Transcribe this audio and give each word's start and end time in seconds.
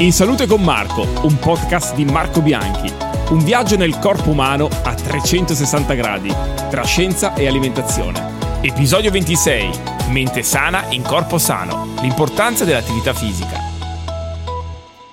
In 0.00 0.14
Salute 0.14 0.46
con 0.46 0.62
Marco, 0.62 1.06
un 1.24 1.38
podcast 1.38 1.94
di 1.94 2.06
Marco 2.06 2.40
Bianchi. 2.40 2.90
Un 3.32 3.44
viaggio 3.44 3.76
nel 3.76 3.98
corpo 3.98 4.30
umano 4.30 4.66
a 4.82 4.94
360 4.94 5.92
gradi, 5.92 6.34
tra 6.70 6.82
scienza 6.84 7.34
e 7.34 7.46
alimentazione. 7.46 8.62
Episodio 8.62 9.10
26. 9.10 9.70
Mente 10.08 10.42
sana 10.42 10.86
in 10.88 11.02
corpo 11.02 11.36
sano. 11.36 11.96
L'importanza 12.00 12.64
dell'attività 12.64 13.12
fisica. 13.12 13.69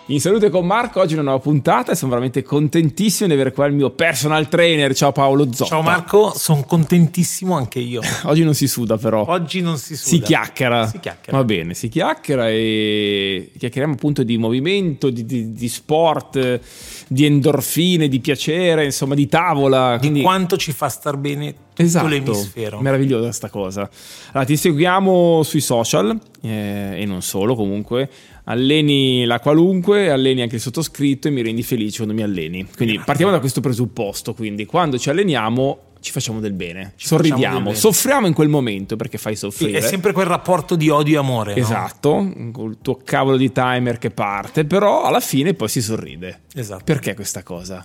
In 0.09 0.21
salute 0.21 0.49
con 0.49 0.65
Marco, 0.65 1.01
oggi 1.01 1.15
una 1.15 1.23
nuova 1.23 1.39
puntata 1.39 1.91
e 1.91 1.95
sono 1.95 2.11
veramente 2.11 2.41
contentissimo 2.41 3.27
di 3.27 3.33
avere 3.33 3.51
qua 3.51 3.65
il 3.65 3.73
mio 3.73 3.89
personal 3.89 4.47
trainer. 4.47 4.95
Ciao 4.95 5.11
Paolo 5.11 5.51
Zoppa. 5.51 5.69
Ciao 5.69 5.81
Marco, 5.81 6.31
sono 6.33 6.63
contentissimo 6.63 7.57
anche 7.57 7.79
io. 7.79 7.99
oggi 8.23 8.45
non 8.45 8.53
si 8.53 8.67
suda 8.67 8.95
però. 8.95 9.25
Oggi 9.27 9.59
non 9.59 9.77
si 9.77 9.97
suda. 9.97 10.15
Si 10.15 10.21
chiacchiera. 10.21 10.87
Si 10.87 11.01
chiacchiera. 11.01 11.37
Va 11.37 11.43
bene, 11.43 11.73
si 11.73 11.89
chiacchiera 11.89 12.47
e 12.47 13.51
chiacchieriamo 13.57 13.95
appunto 13.95 14.23
di 14.23 14.37
movimento, 14.37 15.09
di, 15.09 15.25
di, 15.25 15.51
di 15.51 15.67
sport, 15.67 16.61
di 17.09 17.25
endorfine, 17.25 18.07
di 18.07 18.21
piacere, 18.21 18.85
insomma 18.85 19.13
di 19.13 19.27
tavola. 19.27 19.97
Di 19.99 20.21
quanto 20.21 20.55
ci 20.55 20.71
fa 20.71 20.87
star 20.87 21.17
bene 21.17 21.53
esatto, 21.77 22.07
l'emisfero. 22.07 22.81
Meravigliosa 22.81 23.31
sta 23.31 23.49
cosa. 23.49 23.89
Allora, 24.31 24.45
ti 24.45 24.57
seguiamo 24.57 25.43
sui 25.43 25.61
social 25.61 26.19
eh, 26.41 27.01
e 27.01 27.05
non 27.05 27.21
solo 27.21 27.55
comunque 27.55 28.09
alleni 28.49 29.25
la 29.25 29.39
qualunque, 29.39 30.09
alleni 30.09 30.41
anche 30.41 30.55
il 30.55 30.61
sottoscritto 30.61 31.27
e 31.27 31.31
mi 31.31 31.41
rendi 31.41 31.63
felice 31.63 31.97
quando 31.97 32.13
mi 32.13 32.23
alleni. 32.23 32.65
Quindi 32.75 32.99
partiamo 32.99 33.31
da 33.31 33.39
questo 33.39 33.61
presupposto, 33.61 34.33
quindi 34.33 34.65
quando 34.65 34.97
ci 34.97 35.09
alleniamo 35.09 35.79
ci 35.99 36.11
facciamo 36.11 36.39
del 36.39 36.53
bene, 36.53 36.93
ci 36.95 37.07
sorridiamo, 37.07 37.55
del 37.55 37.63
bene. 37.63 37.75
soffriamo 37.75 38.27
in 38.27 38.33
quel 38.33 38.47
momento 38.47 38.95
perché 38.95 39.17
fai 39.17 39.35
soffrire. 39.35 39.81
Sì, 39.81 39.85
è 39.85 39.89
sempre 39.89 40.13
quel 40.13 40.27
rapporto 40.27 40.75
di 40.75 40.89
odio 40.89 41.15
e 41.15 41.17
amore. 41.17 41.55
Esatto, 41.55 42.21
no? 42.21 42.51
col 42.51 42.77
tuo 42.81 42.99
cavolo 43.03 43.35
di 43.35 43.51
timer 43.51 43.97
che 43.97 44.11
parte, 44.11 44.63
però 44.63 45.03
alla 45.03 45.19
fine 45.19 45.53
poi 45.53 45.67
si 45.67 45.81
sorride. 45.81 46.41
Esatto. 46.53 46.83
Perché 46.85 47.13
questa 47.15 47.43
cosa? 47.43 47.83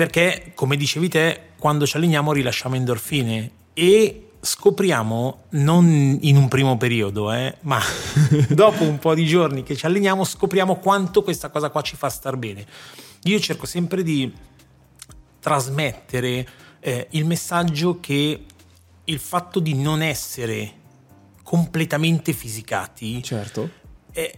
Perché, 0.00 0.52
come 0.54 0.78
dicevi 0.78 1.10
te, 1.10 1.40
quando 1.58 1.84
ci 1.86 1.98
alleniamo 1.98 2.32
rilasciamo 2.32 2.74
endorfine 2.74 3.50
e 3.74 4.30
scopriamo, 4.40 5.42
non 5.50 6.16
in 6.22 6.36
un 6.38 6.48
primo 6.48 6.78
periodo, 6.78 7.30
eh, 7.30 7.56
ma 7.64 7.78
dopo 8.48 8.84
un 8.84 8.98
po' 8.98 9.12
di 9.12 9.26
giorni 9.26 9.62
che 9.62 9.76
ci 9.76 9.84
alleniamo, 9.84 10.24
scopriamo 10.24 10.76
quanto 10.76 11.22
questa 11.22 11.50
cosa 11.50 11.68
qua 11.68 11.82
ci 11.82 11.96
fa 11.96 12.08
star 12.08 12.38
bene. 12.38 12.64
Io 13.24 13.38
cerco 13.40 13.66
sempre 13.66 14.02
di 14.02 14.32
trasmettere 15.38 16.48
eh, 16.80 17.08
il 17.10 17.26
messaggio 17.26 18.00
che 18.00 18.44
il 19.04 19.18
fatto 19.18 19.60
di 19.60 19.74
non 19.74 20.00
essere 20.00 20.72
completamente 21.42 22.32
fisicati 22.32 23.22
certo. 23.22 23.68
è, 24.12 24.32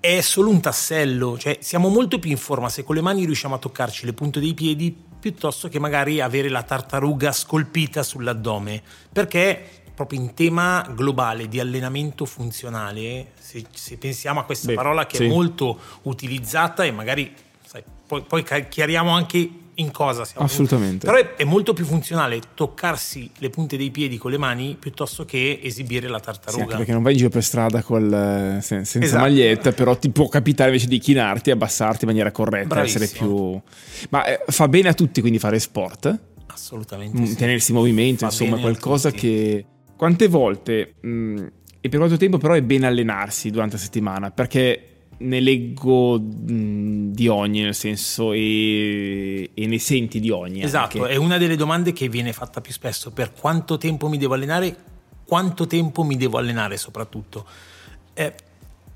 è 0.00 0.20
solo 0.20 0.50
un 0.50 0.60
tassello, 0.60 1.36
cioè 1.38 1.58
siamo 1.60 1.88
molto 1.88 2.18
più 2.18 2.30
in 2.30 2.36
forma 2.36 2.68
se 2.68 2.84
con 2.84 2.94
le 2.94 3.00
mani 3.00 3.24
riusciamo 3.24 3.54
a 3.54 3.58
toccarci 3.58 4.06
le 4.06 4.12
punte 4.12 4.38
dei 4.40 4.54
piedi 4.54 4.96
piuttosto 5.18 5.68
che 5.68 5.78
magari 5.80 6.20
avere 6.20 6.48
la 6.48 6.62
tartaruga 6.62 7.32
scolpita 7.32 8.02
sull'addome, 8.02 8.80
perché 9.12 9.82
proprio 9.94 10.20
in 10.20 10.32
tema 10.34 10.86
globale 10.94 11.48
di 11.48 11.58
allenamento 11.58 12.24
funzionale, 12.24 13.32
se, 13.40 13.64
se 13.72 13.96
pensiamo 13.96 14.38
a 14.38 14.44
questa 14.44 14.68
Beh, 14.68 14.74
parola 14.74 15.06
che 15.06 15.16
sì. 15.16 15.24
è 15.24 15.28
molto 15.28 15.76
utilizzata 16.02 16.84
e 16.84 16.92
magari 16.92 17.34
sai, 17.64 17.82
poi, 18.06 18.22
poi 18.22 18.44
chiariamo 18.68 19.10
anche 19.10 19.50
in 19.78 19.90
cosa 19.90 20.24
siamo. 20.24 20.46
Assolutamente. 20.46 21.06
Però 21.06 21.18
è, 21.18 21.34
è, 21.34 21.44
molto 21.44 21.72
più 21.72 21.84
funzionale 21.84 22.40
toccarsi 22.54 23.30
le 23.38 23.50
punte 23.50 23.76
dei 23.76 23.90
piedi 23.90 24.18
con 24.18 24.30
le 24.30 24.38
mani 24.38 24.76
piuttosto 24.78 25.24
che 25.24 25.60
esibire 25.62 26.08
la 26.08 26.20
tartaruga. 26.20 26.70
Sì, 26.70 26.76
perché 26.76 26.92
non 26.92 27.02
vai 27.02 27.12
in 27.12 27.18
giro 27.18 27.30
per 27.30 27.42
strada 27.42 27.82
col, 27.82 28.12
eh, 28.12 28.60
senza 28.60 28.98
esatto. 28.98 29.22
maglietta, 29.22 29.72
però 29.72 29.96
ti 29.96 30.10
può 30.10 30.28
capitare 30.28 30.70
invece 30.70 30.88
di 30.88 30.98
chinarti 30.98 31.50
e 31.50 31.52
abbassarti 31.52 32.04
in 32.04 32.10
maniera 32.10 32.30
corretta, 32.32 32.74
Bravissimo. 32.74 33.04
essere 33.04 33.18
più... 33.18 33.60
Ma 34.10 34.24
eh, 34.24 34.40
fa 34.46 34.68
bene 34.68 34.88
a 34.88 34.94
tutti 34.94 35.20
quindi 35.20 35.38
fare 35.38 35.58
sport? 35.58 36.18
Assolutamente. 36.46 37.20
Mm, 37.20 37.24
sì. 37.24 37.36
Tenersi 37.36 37.70
in 37.70 37.76
movimento, 37.76 38.26
fa 38.28 38.32
insomma, 38.32 38.60
qualcosa 38.60 39.10
che... 39.10 39.64
Quante 39.96 40.28
volte... 40.28 40.94
Mh, 41.00 41.08
mm, 41.08 41.46
e 41.80 41.88
per 41.88 42.00
quanto 42.00 42.16
tempo 42.16 42.38
però 42.38 42.54
è 42.54 42.62
bene 42.62 42.86
allenarsi 42.86 43.50
durante 43.50 43.76
la 43.76 43.80
settimana? 43.80 44.30
Perché 44.32 44.97
ne 45.18 45.40
leggo 45.40 46.18
mh, 46.18 47.12
di 47.12 47.28
ogni, 47.28 47.62
nel 47.62 47.74
senso, 47.74 48.32
e, 48.32 49.50
e, 49.54 49.66
ne 49.66 49.78
senti 49.78 50.20
di 50.20 50.30
ogni. 50.30 50.62
Esatto, 50.62 51.02
anche. 51.02 51.14
è 51.14 51.16
una 51.16 51.38
delle 51.38 51.56
domande 51.56 51.92
che 51.92 52.08
viene 52.08 52.32
fatta 52.32 52.60
più 52.60 52.72
spesso. 52.72 53.10
Per 53.10 53.32
quanto 53.32 53.78
tempo 53.78 54.08
mi 54.08 54.18
devo 54.18 54.34
allenare? 54.34 54.76
Quanto 55.24 55.66
tempo 55.66 56.04
mi 56.04 56.16
devo 56.16 56.38
allenare 56.38 56.76
soprattutto? 56.76 57.46
Eh, 58.14 58.34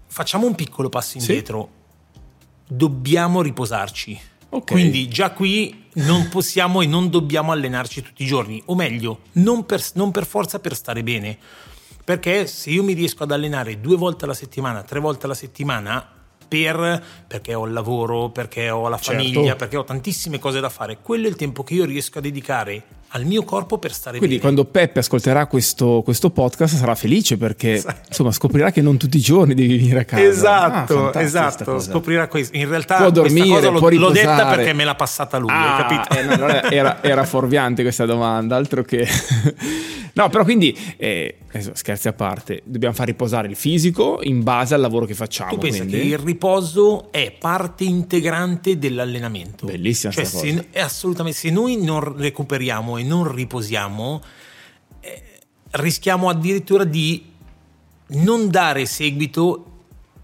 facciamo 0.06 0.46
un 0.46 0.54
piccolo 0.54 0.88
passo 0.88 1.18
indietro. 1.18 1.70
Sì? 2.12 2.20
Dobbiamo 2.74 3.42
riposarci. 3.42 4.18
Okay. 4.48 4.76
Quindi 4.76 5.08
già 5.08 5.30
qui 5.30 5.84
non 5.94 6.28
possiamo 6.28 6.82
e 6.82 6.86
non 6.86 7.10
dobbiamo 7.10 7.52
allenarci 7.52 8.02
tutti 8.02 8.22
i 8.22 8.26
giorni, 8.26 8.62
o 8.66 8.74
meglio, 8.74 9.20
non 9.32 9.64
per, 9.64 9.82
non 9.94 10.10
per 10.10 10.26
forza 10.26 10.58
per 10.58 10.74
stare 10.74 11.02
bene 11.02 11.38
perché 12.04 12.46
se 12.46 12.70
io 12.70 12.82
mi 12.82 12.92
riesco 12.92 13.22
ad 13.22 13.30
allenare 13.30 13.80
due 13.80 13.96
volte 13.96 14.24
alla 14.24 14.34
settimana, 14.34 14.82
tre 14.82 15.00
volte 15.00 15.26
alla 15.26 15.34
settimana, 15.34 16.06
per, 16.48 17.02
perché 17.26 17.54
ho 17.54 17.64
il 17.64 17.72
lavoro, 17.72 18.28
perché 18.28 18.68
ho 18.68 18.88
la 18.88 18.98
certo. 18.98 19.12
famiglia, 19.12 19.42
certo. 19.42 19.56
perché 19.56 19.76
ho 19.76 19.84
tantissime 19.84 20.38
cose 20.38 20.60
da 20.60 20.68
fare, 20.68 20.98
quello 21.00 21.26
è 21.26 21.30
il 21.30 21.36
tempo 21.36 21.62
che 21.62 21.74
io 21.74 21.84
riesco 21.84 22.18
a 22.18 22.20
dedicare 22.20 23.00
al 23.14 23.26
mio 23.26 23.42
corpo 23.42 23.78
per 23.78 23.92
stare 23.92 24.16
Quindi 24.16 24.38
bene. 24.38 24.52
quando 24.52 24.70
Peppe 24.70 25.00
ascolterà 25.00 25.46
questo, 25.46 26.00
questo, 26.02 26.30
podcast 26.30 26.76
sarà 26.76 26.94
felice 26.94 27.36
perché 27.36 27.74
esatto. 27.74 28.08
insomma 28.08 28.32
scoprirà 28.32 28.70
che 28.70 28.80
non 28.80 28.96
tutti 28.96 29.18
i 29.18 29.20
giorni 29.20 29.54
devi 29.54 29.76
venire 29.76 30.00
a 30.00 30.04
casa. 30.04 30.22
Esatto, 30.22 31.10
ah, 31.10 31.20
esatto, 31.20 31.78
scoprirà 31.78 32.26
questo. 32.28 32.56
In 32.56 32.68
realtà 32.68 32.96
può 32.96 33.10
dormire, 33.10 33.70
può 33.70 33.88
l'ho, 33.90 33.98
l'ho 33.98 34.10
detta 34.10 34.46
perché 34.46 34.72
me 34.72 34.84
l'ha 34.84 34.94
passata 34.94 35.36
lui, 35.36 35.50
ah, 35.50 35.84
capito? 35.86 36.18
Eh, 36.18 36.36
no, 36.36 36.46
era, 36.46 37.02
era 37.02 37.24
fuorviante 37.24 37.82
questa 37.82 38.06
domanda, 38.06 38.56
altro 38.56 38.82
che... 38.82 39.06
no, 40.14 40.28
però 40.30 40.44
quindi, 40.44 40.76
eh, 40.96 41.36
scherzi 41.74 42.08
a 42.08 42.12
parte, 42.14 42.62
dobbiamo 42.64 42.94
far 42.94 43.06
riposare 43.06 43.48
il 43.48 43.56
fisico 43.56 44.20
in 44.22 44.42
base 44.42 44.74
al 44.74 44.80
lavoro 44.80 45.04
che 45.04 45.14
facciamo. 45.14 45.50
Tu 45.50 45.58
pensi 45.58 45.78
quindi... 45.80 46.00
che 46.00 46.06
il 46.06 46.18
riposo 46.18 47.12
è 47.12 47.30
parte 47.38 47.84
integrante 47.84 48.78
dell'allenamento. 48.78 49.66
Bellissima 49.66 50.12
cioè, 50.12 50.24
se, 50.24 50.68
assolutamente, 50.76 51.38
se 51.38 51.50
noi 51.50 51.76
non 51.76 52.16
recuperiamo 52.16 52.96
e 53.02 53.04
non 53.04 53.30
riposiamo, 53.30 54.22
eh, 55.00 55.22
rischiamo 55.72 56.28
addirittura 56.28 56.84
di 56.84 57.30
non 58.14 58.48
dare 58.48 58.86
seguito 58.86 59.66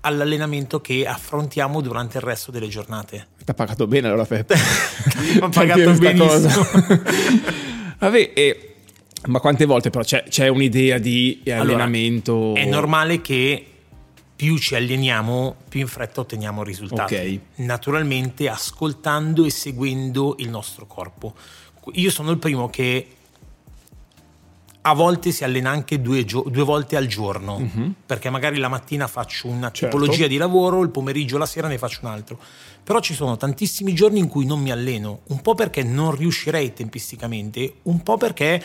all'allenamento 0.01 0.81
che 0.81 1.07
affrontiamo 1.07 1.81
durante 1.81 2.19
il 2.19 2.23
resto 2.23 2.51
delle 2.51 2.69
giornate. 2.69 3.27
Ti 3.45 3.51
ha 3.51 3.55
pagato 3.55 3.87
bene 3.87 4.07
allora 4.09 4.25
Peppe. 4.25 4.55
Ha 5.41 5.49
pagato 5.49 5.93
benissimo. 5.95 6.67
Vabbè, 7.99 8.31
eh, 8.35 8.75
ma 9.27 9.41
quante 9.41 9.65
volte 9.65 9.91
però 9.91 10.05
c'è, 10.05 10.25
c'è 10.29 10.49
un'idea 10.49 10.99
di 10.99 11.43
allenamento? 11.47 12.33
Allora, 12.33 12.61
è 12.61 12.65
normale 12.67 13.21
che 13.21 13.67
più 14.37 14.57
ci 14.57 14.77
alleniamo, 14.77 15.57
più 15.69 15.81
in 15.81 15.89
fretta 15.89 16.21
otteniamo 16.21 16.63
risultati. 16.63 17.15
Okay. 17.15 17.41
Naturalmente 17.57 18.49
ascoltando 18.49 19.45
e 19.45 19.51
seguendo 19.51 20.37
il 20.39 20.49
nostro 20.49 20.87
corpo. 20.87 21.35
Io 21.95 22.11
sono 22.11 22.31
il 22.31 22.39
primo 22.39 22.69
che 22.69 23.15
a 24.83 24.95
volte 24.95 25.33
si 25.33 25.45
allena 25.45 25.71
anche 25.71 26.01
due, 26.01 26.25
gio- 26.25 26.47
due 26.49 26.63
volte 26.63 26.97
al 26.97 27.07
giorno, 27.07 27.57
uh-huh. 27.57 27.93
perché 28.07 28.31
magari 28.31 28.59
la 28.59 28.69
mattina 28.69 29.07
faccio 29.07 29.49
una 29.49 29.71
certo. 29.71 29.97
tipologia 29.97 30.27
di 30.27 30.37
lavoro, 30.37 30.83
il 30.83 30.91
pomeriggio, 30.91 31.37
la 31.37 31.47
sera 31.47 31.69
ne 31.69 31.79
faccio 31.79 32.01
un 32.03 32.11
altro. 32.11 32.39
Però 32.83 33.01
ci 33.01 33.13
sono 33.13 33.37
tantissimi 33.37 33.93
giorni 33.93 34.19
in 34.19 34.29
cui 34.29 34.47
non 34.47 34.61
mi 34.61 34.71
alleno, 34.71 35.21
un 35.27 35.43
po' 35.43 35.55
perché 35.55 35.83
non 35.83 36.15
riuscirei 36.15 36.73
tempisticamente, 36.73 37.81
un 37.83 38.03
po' 38.03 38.17
perché 38.17 38.63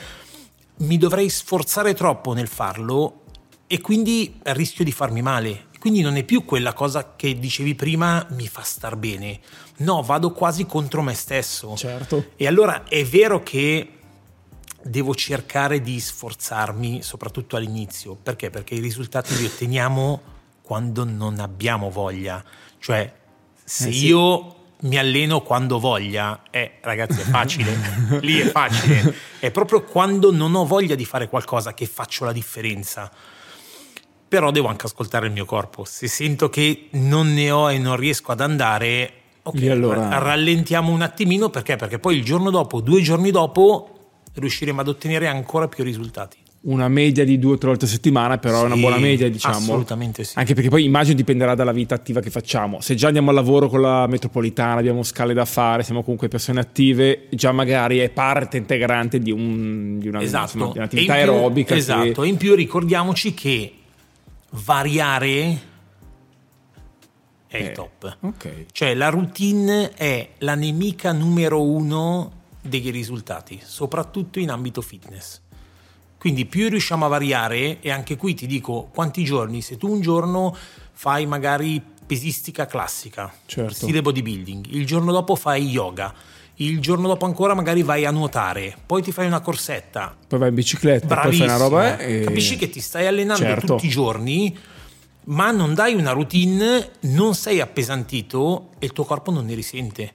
mi 0.77 0.97
dovrei 0.97 1.29
sforzare 1.29 1.93
troppo 1.93 2.33
nel 2.33 2.47
farlo 2.47 3.23
e 3.67 3.81
quindi 3.81 4.39
rischio 4.43 4.85
di 4.85 4.91
farmi 4.91 5.21
male. 5.21 5.65
Quindi 5.83 5.99
non 5.99 6.15
è 6.15 6.23
più 6.23 6.45
quella 6.45 6.71
cosa 6.71 7.13
che 7.17 7.37
dicevi 7.37 7.75
prima 7.75 8.25
mi 8.29 8.47
fa 8.47 8.61
star 8.61 8.95
bene. 8.95 9.41
No, 9.79 10.01
vado 10.01 10.31
quasi 10.31 10.65
contro 10.65 11.01
me 11.01 11.13
stesso. 11.13 11.75
Certo. 11.75 12.27
E 12.37 12.47
allora 12.47 12.85
è 12.85 13.03
vero 13.03 13.43
che 13.43 13.89
devo 14.81 15.13
cercare 15.13 15.81
di 15.81 15.99
sforzarmi, 15.99 17.01
soprattutto 17.01 17.57
all'inizio. 17.57 18.15
Perché? 18.15 18.49
Perché 18.49 18.75
i 18.75 18.79
risultati 18.79 19.35
li 19.35 19.43
otteniamo 19.43 20.21
quando 20.61 21.03
non 21.03 21.41
abbiamo 21.41 21.89
voglia. 21.89 22.41
Cioè, 22.79 23.13
se 23.61 23.89
eh 23.89 23.91
sì. 23.91 24.05
io 24.05 24.55
mi 24.83 24.97
alleno 24.97 25.41
quando 25.41 25.79
voglia, 25.79 26.43
eh, 26.49 26.77
ragazzi, 26.79 27.19
è 27.19 27.25
facile. 27.25 27.75
Lì 28.23 28.39
è 28.39 28.49
facile. 28.49 29.13
È 29.37 29.51
proprio 29.51 29.83
quando 29.83 30.31
non 30.31 30.55
ho 30.55 30.65
voglia 30.65 30.95
di 30.95 31.03
fare 31.03 31.27
qualcosa 31.27 31.73
che 31.73 31.87
faccio 31.87 32.23
la 32.23 32.31
differenza 32.31 33.11
però 34.33 34.49
devo 34.49 34.67
anche 34.67 34.87
ascoltare 34.87 35.27
il 35.27 35.31
mio 35.31 35.45
corpo. 35.45 35.83
Se 35.85 36.07
sento 36.07 36.49
che 36.49 36.87
non 36.93 37.35
ne 37.35 37.51
ho 37.51 37.71
e 37.71 37.77
non 37.77 37.97
riesco 37.97 38.31
ad 38.31 38.41
andare, 38.41 39.11
ok, 39.43 39.63
allora... 39.69 40.17
rallentiamo 40.17 40.91
un 40.91 41.03
attimino 41.03 41.51
perché? 41.51 41.75
Perché 41.75 41.99
poi 41.99 42.17
il 42.17 42.23
giorno 42.23 42.49
dopo, 42.49 42.81
due 42.81 43.03
giorni 43.03 43.29
dopo, 43.29 43.89
riusciremo 44.33 44.81
ad 44.81 44.87
ottenere 44.87 45.27
ancora 45.27 45.67
più 45.67 45.83
risultati. 45.83 46.37
una 46.65 46.87
media 46.87 47.25
di 47.25 47.39
due 47.39 47.53
o 47.53 47.57
tre 47.57 47.69
volte 47.69 47.85
a 47.85 47.87
settimana, 47.87 48.37
però 48.37 48.57
sì, 48.57 48.63
è 48.63 48.65
una 48.67 48.75
buona 48.77 48.97
media, 48.97 49.29
diciamo. 49.29 49.55
Assolutamente 49.55 50.23
sì. 50.23 50.37
Anche 50.37 50.53
perché 50.53 50.69
poi 50.69 50.85
immagino 50.85 51.15
dipenderà 51.15 51.55
dalla 51.55 51.71
vita 51.71 51.95
attiva 51.95 52.21
che 52.21 52.29
facciamo. 52.29 52.79
Se 52.79 52.95
già 52.95 53.07
andiamo 53.07 53.29
al 53.29 53.35
lavoro 53.35 53.67
con 53.67 53.81
la 53.81 54.07
metropolitana, 54.07 54.79
abbiamo 54.79 55.03
scale 55.03 55.33
da 55.33 55.45
fare, 55.45 55.83
siamo 55.83 56.03
comunque 56.03 56.27
persone 56.27 56.59
attive, 56.59 57.27
già 57.31 57.51
magari 57.51 57.97
è 57.99 58.09
parte 58.09 58.57
integrante 58.57 59.19
di, 59.19 59.31
un, 59.31 59.99
di, 59.99 60.07
una, 60.07 60.21
esatto. 60.21 60.43
insomma, 60.43 60.71
di 60.71 60.77
un'attività 60.77 61.13
più, 61.13 61.21
aerobica. 61.21 61.75
Esatto, 61.75 62.21
che... 62.21 62.27
in 62.27 62.37
più 62.37 62.55
ricordiamoci 62.55 63.33
che 63.33 63.73
variare 64.55 65.71
è 67.47 67.57
il 67.57 67.65
Eh, 67.67 67.71
top. 67.71 68.17
Ok. 68.21 68.65
Cioè 68.71 68.93
la 68.93 69.09
routine 69.09 69.91
è 69.93 70.31
la 70.39 70.55
nemica 70.55 71.11
numero 71.11 71.61
uno 71.61 72.41
dei 72.61 72.89
risultati, 72.89 73.59
soprattutto 73.63 74.39
in 74.39 74.49
ambito 74.49 74.81
fitness. 74.81 75.41
Quindi 76.17 76.45
più 76.45 76.69
riusciamo 76.69 77.05
a 77.05 77.09
variare, 77.09 77.81
e 77.81 77.91
anche 77.91 78.15
qui 78.15 78.33
ti 78.33 78.47
dico 78.47 78.89
quanti 78.93 79.23
giorni, 79.25 79.61
se 79.61 79.75
tu 79.77 79.91
un 79.91 79.99
giorno 80.01 80.55
fai 80.93 81.25
magari 81.25 81.81
pesistica 82.05 82.65
classica, 82.65 83.33
Certo. 83.45 83.73
stile 83.73 84.01
bodybuilding, 84.01 84.67
il 84.69 84.85
giorno 84.85 85.11
dopo 85.11 85.35
fai 85.35 85.65
yoga, 85.67 86.13
il 86.67 86.79
giorno 86.79 87.07
dopo 87.07 87.25
ancora 87.25 87.53
magari 87.53 87.83
vai 87.83 88.05
a 88.05 88.11
nuotare, 88.11 88.75
poi 88.85 89.01
ti 89.01 89.11
fai 89.11 89.25
una 89.27 89.39
corsetta, 89.41 90.15
Poi 90.27 90.39
vai 90.39 90.49
in 90.49 90.55
bicicletta, 90.55 91.15
poi 91.21 91.35
fai 91.35 91.47
una 91.47 91.57
roba. 91.57 91.97
eh, 91.99 92.21
e- 92.21 92.23
capisci 92.23 92.55
che 92.57 92.69
ti 92.69 92.79
stai 92.79 93.07
allenando 93.07 93.43
Certo. 93.43 93.65
tutti 93.75 93.85
i 93.87 93.89
giorni, 93.89 94.55
ma 95.25 95.51
non 95.51 95.73
dai 95.73 95.93
una 95.95 96.11
routine, 96.11 96.89
non 97.01 97.33
sei 97.35 97.59
appesantito 97.61 98.71
e 98.79 98.85
il 98.85 98.91
tuo 98.93 99.03
corpo 99.05 99.31
non 99.31 99.45
ne 99.45 99.53
risente. 99.55 100.13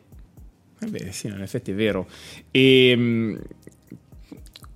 Eh 0.80 0.86
beh, 0.86 1.12
sì, 1.12 1.26
in 1.26 1.40
effetti 1.40 1.70
è 1.72 1.74
vero. 1.74 2.06
E 2.50 2.94
mh, 2.94 3.40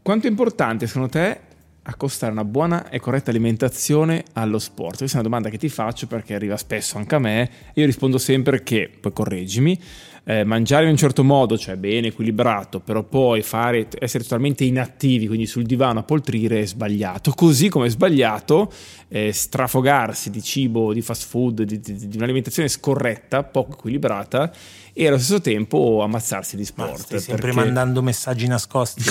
quanto 0.03 0.27
è 0.27 0.31
importante 0.31 0.87
secondo 0.87 1.09
te 1.09 1.41
accostare 1.85 2.31
una 2.33 2.45
buona 2.45 2.89
e 2.91 2.99
corretta 3.01 3.31
alimentazione 3.31 4.25
allo 4.35 4.59
sport? 4.59 4.99
Questa 4.99 5.17
è 5.17 5.21
una 5.21 5.29
domanda 5.29 5.49
che 5.49 5.59
ti 5.59 5.69
faccio 5.69 6.07
perché 6.07 6.35
arriva 6.35 6.57
spesso 6.57 6.97
anche 6.99 7.15
a 7.15 7.19
me. 7.19 7.51
Io 7.75 7.87
rispondo 7.87 8.19
sempre 8.19 8.63
che, 8.63 8.91
poi 9.01 9.13
correggimi, 9.13 9.79
eh, 10.25 10.45
mangiare 10.45 10.85
in 10.85 10.91
un 10.91 10.97
certo 10.97 11.25
modo, 11.25 11.59
cioè 11.59 11.77
bene, 11.77 12.09
equilibrato, 12.09 12.81
però 12.81 13.03
poi 13.03 13.43
fare, 13.43 13.89
essere 13.99 14.23
totalmente 14.23 14.65
inattivi, 14.65 15.27
quindi 15.27 15.47
sul 15.47 15.65
divano 15.65 16.01
a 16.01 16.03
poltrire, 16.03 16.61
è 16.61 16.67
sbagliato. 16.67 17.33
Così 17.33 17.69
come 17.69 17.87
è 17.87 17.91
sbagliato 17.91 18.71
eh, 19.09 19.33
strafogarsi 19.33 20.31
di 20.31 20.43
cibo, 20.43 20.93
di 20.93 21.03
fast 21.03 21.27
food, 21.27 21.63
di, 21.63 21.81
di- 21.81 22.09
di 22.09 22.17
un'alimentazione 22.17 22.69
scorretta, 22.69 23.43
poco 23.43 23.73
equilibrata 23.73 24.53
e 24.95 25.07
allo 25.07 25.17
stesso 25.19 25.41
tempo 25.41 26.03
ammazzarsi 26.03 26.57
di 26.57 26.63
Ma 26.77 26.85
sport. 26.85 27.01
stai 27.01 27.21
sempre 27.21 27.47
perché- 27.53 27.65
mandando 27.65 28.03
messaggi 28.03 28.47
nascosti. 28.47 29.03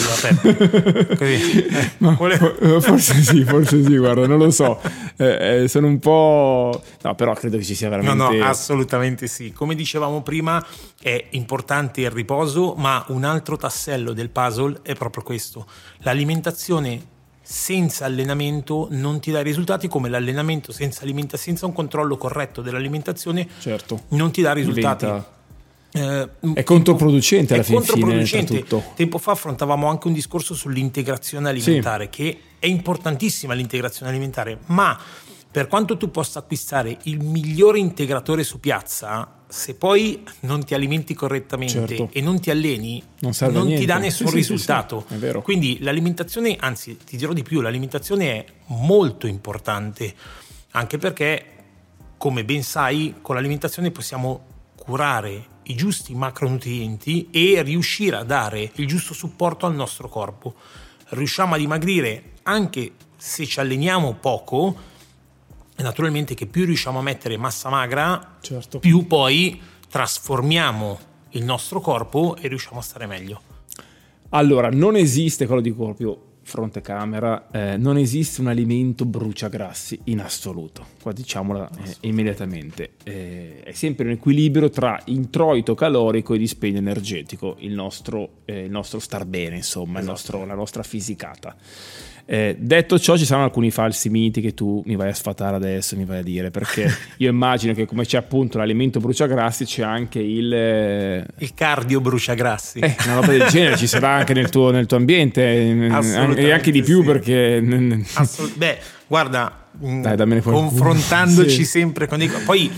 Eh, 1.21 1.91
Ma 1.99 2.15
fo- 2.15 2.79
forse 2.81 3.21
sì, 3.21 3.43
forse 3.43 3.83
sì, 3.83 3.97
guarda, 3.97 4.27
non 4.27 4.37
lo 4.37 4.51
so. 4.51 4.79
Eh, 5.17 5.63
eh, 5.63 5.67
sono 5.67 5.87
un 5.87 5.99
po'... 5.99 6.81
No, 7.03 7.15
però 7.15 7.33
credo 7.33 7.57
che 7.57 7.63
ci 7.63 7.75
sia 7.75 7.89
No, 7.89 7.97
veramente... 8.01 8.37
no, 8.37 8.45
assolutamente 8.45 9.27
sì. 9.27 9.51
Come 9.53 9.75
dicevamo 9.75 10.21
prima, 10.21 10.63
è 11.01 11.25
importante 11.31 12.01
il 12.01 12.11
riposo, 12.11 12.73
ma 12.75 13.03
un 13.09 13.23
altro 13.23 13.57
tassello 13.57 14.13
del 14.13 14.29
puzzle 14.29 14.79
è 14.83 14.93
proprio 14.95 15.23
questo. 15.23 15.65
L'alimentazione 15.99 17.01
senza 17.41 18.05
allenamento 18.05 18.87
non 18.91 19.19
ti 19.19 19.31
dà 19.31 19.41
risultati 19.41 19.87
come 19.87 20.09
l'allenamento 20.09 20.71
senza, 20.71 21.03
alimenta- 21.03 21.37
senza 21.37 21.65
un 21.65 21.73
controllo 21.73 22.15
corretto 22.17 22.61
dell'alimentazione 22.61 23.47
Certo. 23.59 24.03
non 24.09 24.31
ti 24.31 24.41
dà 24.41 24.53
risultati. 24.53 25.05
Diventa- 25.05 25.39
Eh, 25.93 26.29
È 26.53 26.63
controproducente 26.63 27.53
alla 27.53 27.63
è 27.63 27.65
fin 27.65 27.81
fine, 27.81 27.89
controproducente. 27.91 28.59
tra 28.59 28.61
tutto. 28.79 28.93
Tempo 28.95 29.17
fa 29.17 29.31
affrontavamo 29.31 29.87
anche 29.87 30.07
un 30.07 30.13
discorso 30.13 30.53
sull'integrazione 30.53 31.49
alimentare, 31.49 32.09
che 32.09 32.37
è 32.59 32.65
importantissima 32.67 33.53
l'integrazione 33.53 34.11
alimentare, 34.11 34.59
ma 34.67 34.97
per 35.51 35.67
quanto 35.67 35.97
tu 35.97 36.09
possa 36.09 36.39
acquistare 36.39 36.97
il 37.03 37.19
migliore 37.19 37.77
integratore 37.77 38.43
su 38.43 38.61
piazza, 38.61 39.39
se 39.49 39.75
poi 39.75 40.23
non 40.41 40.63
ti 40.63 40.73
alimenti 40.73 41.13
correttamente 41.13 41.73
Certo. 41.87 42.09
e 42.13 42.21
non 42.21 42.39
ti 42.39 42.49
alleni, 42.51 43.03
Non 43.19 43.33
a 43.37 43.47
ti 43.65 43.85
dà 43.85 43.95
Sì, 43.95 44.01
nessun 44.01 44.27
sì, 44.27 44.31
sì, 44.31 44.37
risultato. 44.37 45.03
sì, 45.09 45.15
è 45.15 45.17
vero. 45.17 45.41
Quindi 45.41 45.79
l'alimentazione, 45.81 46.55
anzi 46.57 46.95
ti 47.05 47.17
dirò 47.17 47.33
di 47.33 47.43
più, 47.43 47.59
l'alimentazione 47.59 48.25
è 48.31 48.45
molto 48.67 49.27
importante, 49.27 50.13
anche 50.71 50.97
perché, 50.97 51.45
come 52.15 52.45
ben 52.45 52.63
sai, 52.63 53.15
con 53.21 53.35
l'alimentazione 53.35 53.91
possiamo 53.91 54.45
curare 54.83 55.45
i 55.63 55.75
giusti 55.75 56.15
macronutrienti 56.15 57.29
e 57.29 57.61
riuscire 57.61 58.15
a 58.15 58.23
dare 58.23 58.71
il 58.75 58.87
giusto 58.87 59.13
supporto 59.13 59.67
al 59.67 59.75
nostro 59.75 60.09
corpo. 60.09 60.55
Riusciamo 61.09 61.53
a 61.53 61.57
dimagrire 61.57 62.31
anche 62.43 62.93
se 63.15 63.45
ci 63.45 63.59
alleniamo 63.59 64.13
poco, 64.15 64.75
e 65.75 65.83
naturalmente 65.83 66.33
che 66.33 66.47
più 66.47 66.65
riusciamo 66.65 66.99
a 66.99 67.03
mettere 67.03 67.37
massa 67.37 67.69
magra, 67.69 68.37
Certo. 68.41 68.79
più 68.79 69.05
poi 69.05 69.61
trasformiamo 69.87 70.99
il 71.31 71.43
nostro 71.43 71.79
corpo 71.79 72.35
e 72.39 72.47
riusciamo 72.47 72.79
a 72.79 72.83
stare 72.83 73.05
meglio. 73.05 73.41
Allora, 74.29 74.69
non 74.69 74.95
esiste, 74.95 75.45
quello 75.45 75.61
dico 75.61 75.83
proprio 75.83 76.30
fronte 76.51 76.81
camera, 76.81 77.47
eh, 77.49 77.77
non 77.77 77.97
esiste 77.97 78.41
un 78.41 78.47
alimento 78.47 79.05
bruciagrassi 79.05 80.01
in 80.05 80.19
assoluto. 80.19 80.85
Qua 81.01 81.13
diciamola 81.13 81.69
eh, 81.69 81.95
immediatamente. 82.01 82.95
Eh, 83.05 83.61
è 83.63 83.71
sempre 83.71 84.03
un 84.03 84.11
equilibrio 84.11 84.69
tra 84.69 85.01
introito 85.05 85.75
calorico 85.75 86.33
e 86.33 86.37
dispendio 86.37 86.79
energetico, 86.79 87.55
il 87.59 87.71
nostro, 87.73 88.41
eh, 88.43 88.65
il 88.65 88.69
nostro 88.69 88.99
star 88.99 89.25
bene, 89.25 89.55
insomma, 89.55 89.99
il 89.99 90.05
nostro- 90.05 90.45
la 90.45 90.53
nostra 90.53 90.83
fisicata. 90.83 91.55
Eh, 92.25 92.55
detto 92.59 92.97
ciò, 92.97 93.17
ci 93.17 93.25
saranno 93.25 93.45
alcuni 93.45 93.71
falsi 93.71 94.09
miti 94.09 94.39
che 94.41 94.53
tu 94.53 94.81
mi 94.85 94.95
vai 94.95 95.09
a 95.09 95.13
sfatare 95.13 95.55
adesso, 95.55 95.95
mi 95.97 96.05
vai 96.05 96.19
a 96.19 96.23
dire, 96.23 96.49
perché 96.51 96.89
io 97.17 97.29
immagino 97.29 97.73
che 97.73 97.85
come 97.85 98.05
c'è 98.05 98.17
appunto 98.17 98.57
l'alimento 98.57 98.99
bruciagrassi, 98.99 99.65
c'è 99.65 99.83
anche 99.83 100.19
il... 100.19 100.53
eh, 100.53 101.25
Il 101.39 101.53
cardio 101.53 101.99
brucia 101.99 102.33
grassi. 102.33 102.79
eh, 102.79 102.95
una 103.05 103.15
roba 103.15 103.27
del 103.27 103.47
genere 103.47 103.75
ci 103.77 103.87
sarà 103.87 104.11
anche 104.11 104.33
nel 104.33 104.49
tuo, 104.49 104.71
nel 104.71 104.85
tuo 104.85 104.97
ambiente 104.97 105.41
eh, 105.43 105.87
e 106.37 106.51
anche 106.51 106.71
di 106.71 106.81
più 106.81 107.01
sì. 107.01 107.05
perché 107.07 107.99
Assolut- 108.13 108.57
Beh, 108.57 108.77
guarda, 109.07 109.67
mh, 109.79 110.01
Dai, 110.01 110.41
confrontandoci 110.41 111.49
Sì. 111.63 111.65
sempre 111.65 112.07
con 112.07 112.17
dei... 112.19 112.29
Poi 112.45 112.71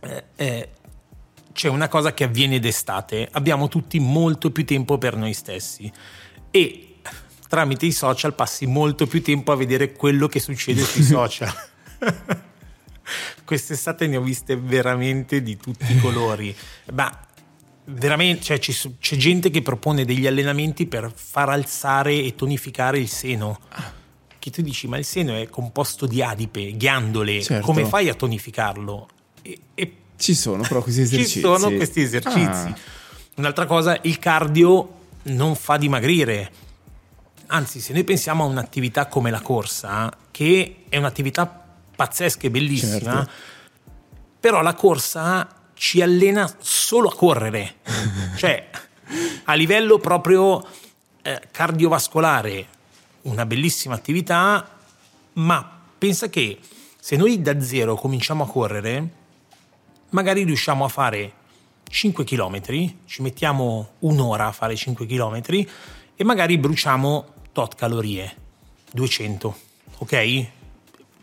eh, 0.00 0.24
eh, 0.36 0.68
c'è 1.52 1.68
una 1.68 1.88
cosa 1.88 2.12
che 2.12 2.24
avviene 2.24 2.58
d'estate, 2.60 3.28
abbiamo 3.32 3.68
tutti 3.68 3.98
molto 3.98 4.50
più 4.50 4.64
tempo 4.64 4.98
per 4.98 5.16
noi 5.16 5.32
stessi 5.32 5.90
e 6.50 6.87
tramite 7.48 7.86
i 7.86 7.92
social 7.92 8.34
passi 8.34 8.66
molto 8.66 9.06
più 9.06 9.22
tempo 9.22 9.52
a 9.52 9.56
vedere 9.56 9.92
quello 9.92 10.28
che 10.28 10.38
succede 10.40 10.82
sui 10.84 11.02
social. 11.04 11.52
Quest'estate 13.44 14.06
ne 14.06 14.16
ho 14.18 14.20
viste 14.20 14.56
veramente 14.56 15.42
di 15.42 15.56
tutti 15.56 15.90
i 15.92 15.98
colori. 16.00 16.54
Ma 16.92 17.10
veramente 17.86 18.42
cioè, 18.42 18.58
ci 18.58 18.76
c'è 19.00 19.16
gente 19.16 19.48
che 19.50 19.62
propone 19.62 20.04
degli 20.04 20.26
allenamenti 20.26 20.86
per 20.86 21.10
far 21.14 21.48
alzare 21.48 22.14
e 22.22 22.34
tonificare 22.34 22.98
il 22.98 23.08
seno. 23.08 23.58
Che 24.38 24.50
tu 24.50 24.60
dici, 24.62 24.86
ma 24.86 24.98
il 24.98 25.04
seno 25.04 25.34
è 25.34 25.48
composto 25.48 26.06
di 26.06 26.22
adipe, 26.22 26.76
ghiandole, 26.76 27.42
Certo. 27.42 27.64
come 27.64 27.86
fai 27.86 28.08
a 28.10 28.14
tonificarlo? 28.14 29.08
E, 29.42 29.58
e 29.74 29.92
ci 30.16 30.34
sono 30.34 30.62
però 30.62 30.82
questi 30.82 31.06
ci 31.06 31.14
esercizi. 31.14 31.40
sono 31.40 31.70
questi 31.70 32.00
esercizi. 32.02 32.38
Ah, 32.40 32.76
Un'altra 33.36 33.66
cosa, 33.66 33.98
il 34.02 34.18
cardio 34.18 34.94
non 35.24 35.54
fa 35.56 35.76
dimagrire. 35.78 36.50
Anzi, 37.50 37.80
se 37.80 37.92
noi 37.92 38.04
pensiamo 38.04 38.44
a 38.44 38.46
un'attività 38.46 39.06
come 39.06 39.30
la 39.30 39.40
corsa, 39.40 40.12
che 40.30 40.84
è 40.88 40.96
un'attività 40.98 41.46
pazzesca 41.96 42.46
e 42.46 42.50
bellissima, 42.50 43.24
Certo. 43.24 43.30
però 44.38 44.60
la 44.60 44.74
corsa 44.74 45.48
ci 45.74 46.02
allena 46.02 46.50
solo 46.58 47.08
a 47.08 47.14
correre. 47.14 47.76
cioè, 48.36 48.68
a 49.44 49.54
livello 49.54 49.98
proprio 49.98 50.62
eh, 51.22 51.40
cardiovascolare, 51.50 52.66
una 53.22 53.46
bellissima 53.46 53.94
attività, 53.94 54.68
ma 55.34 55.80
pensa 55.96 56.28
che 56.28 56.58
se 57.00 57.16
noi 57.16 57.40
da 57.40 57.60
zero 57.62 57.94
cominciamo 57.94 58.44
a 58.44 58.46
correre, 58.46 59.08
magari 60.10 60.42
riusciamo 60.44 60.84
a 60.84 60.88
fare 60.88 61.32
5 61.88 62.24
km, 62.24 62.60
ci 63.06 63.22
mettiamo 63.22 63.92
un'ora 64.00 64.46
a 64.48 64.52
fare 64.52 64.76
5 64.76 65.06
km 65.06 65.40
e 66.14 66.24
magari 66.24 66.58
bruciamo 66.58 67.36
tot 67.58 67.74
calorie, 67.74 68.32
200, 68.92 69.56
ok? 69.98 70.46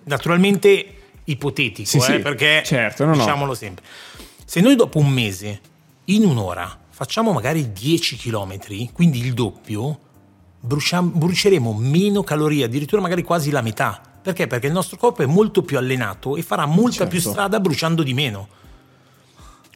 Naturalmente 0.03 0.95
ipotetico, 1.23 1.87
Sì, 1.87 1.97
eh, 1.97 2.01
sì, 2.01 2.19
perché 2.19 2.61
certo, 2.65 3.05
no, 3.05 3.11
no. 3.11 3.17
diciamolo 3.19 3.53
sempre. 3.53 3.85
Se 4.43 4.59
noi 4.59 4.75
dopo 4.75 4.99
un 4.99 5.07
mese, 5.09 5.61
in 6.05 6.25
un'ora, 6.25 6.77
facciamo 6.89 7.31
magari 7.31 7.71
10 7.71 8.17
km, 8.17 8.91
quindi 8.91 9.19
il 9.19 9.33
doppio, 9.33 9.97
bruciam- 10.59 11.13
bruceremo 11.17 11.71
meno 11.73 12.21
calorie, 12.23 12.65
addirittura 12.65 13.01
magari 13.01 13.23
quasi 13.23 13.49
la 13.49 13.61
metà. 13.61 14.01
Perché? 14.21 14.45
Perché 14.47 14.67
il 14.67 14.73
nostro 14.73 14.97
corpo 14.97 15.21
è 15.23 15.25
molto 15.25 15.61
più 15.61 15.77
allenato 15.77 16.35
e 16.35 16.41
farà 16.41 16.65
molta 16.65 16.97
Certo. 16.97 17.11
più 17.11 17.19
strada 17.21 17.61
bruciando 17.61 18.03
di 18.03 18.13
meno. 18.13 18.47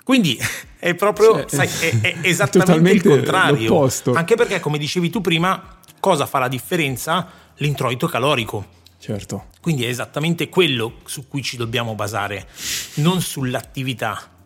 Quindi 0.03 0.37
è 0.77 0.93
proprio, 0.93 1.45
Cioè, 1.45 1.65
sai, 1.67 1.89
è, 2.01 2.01
è 2.01 2.17
esattamente 2.27 2.91
il 2.91 3.01
contrario. 3.01 3.69
l'opposto. 3.69 4.11
Anche 4.13 4.35
perché, 4.35 4.59
come 4.59 4.77
dicevi 4.77 5.09
tu 5.09 5.21
prima, 5.21 5.77
Cosa 5.99 6.25
fa 6.25 6.39
la 6.39 6.47
differenza? 6.47 7.27
L'introito 7.55 8.07
calorico. 8.07 8.77
Certo. 8.99 9.45
Quindi 9.61 9.85
è 9.85 9.87
esattamente 9.87 10.49
quello 10.49 10.95
su 11.05 11.27
cui 11.27 11.41
ci 11.41 11.57
dobbiamo 11.57 11.95
basare, 11.95 12.47
non 12.95 13.21
sull'attività. 13.21 14.37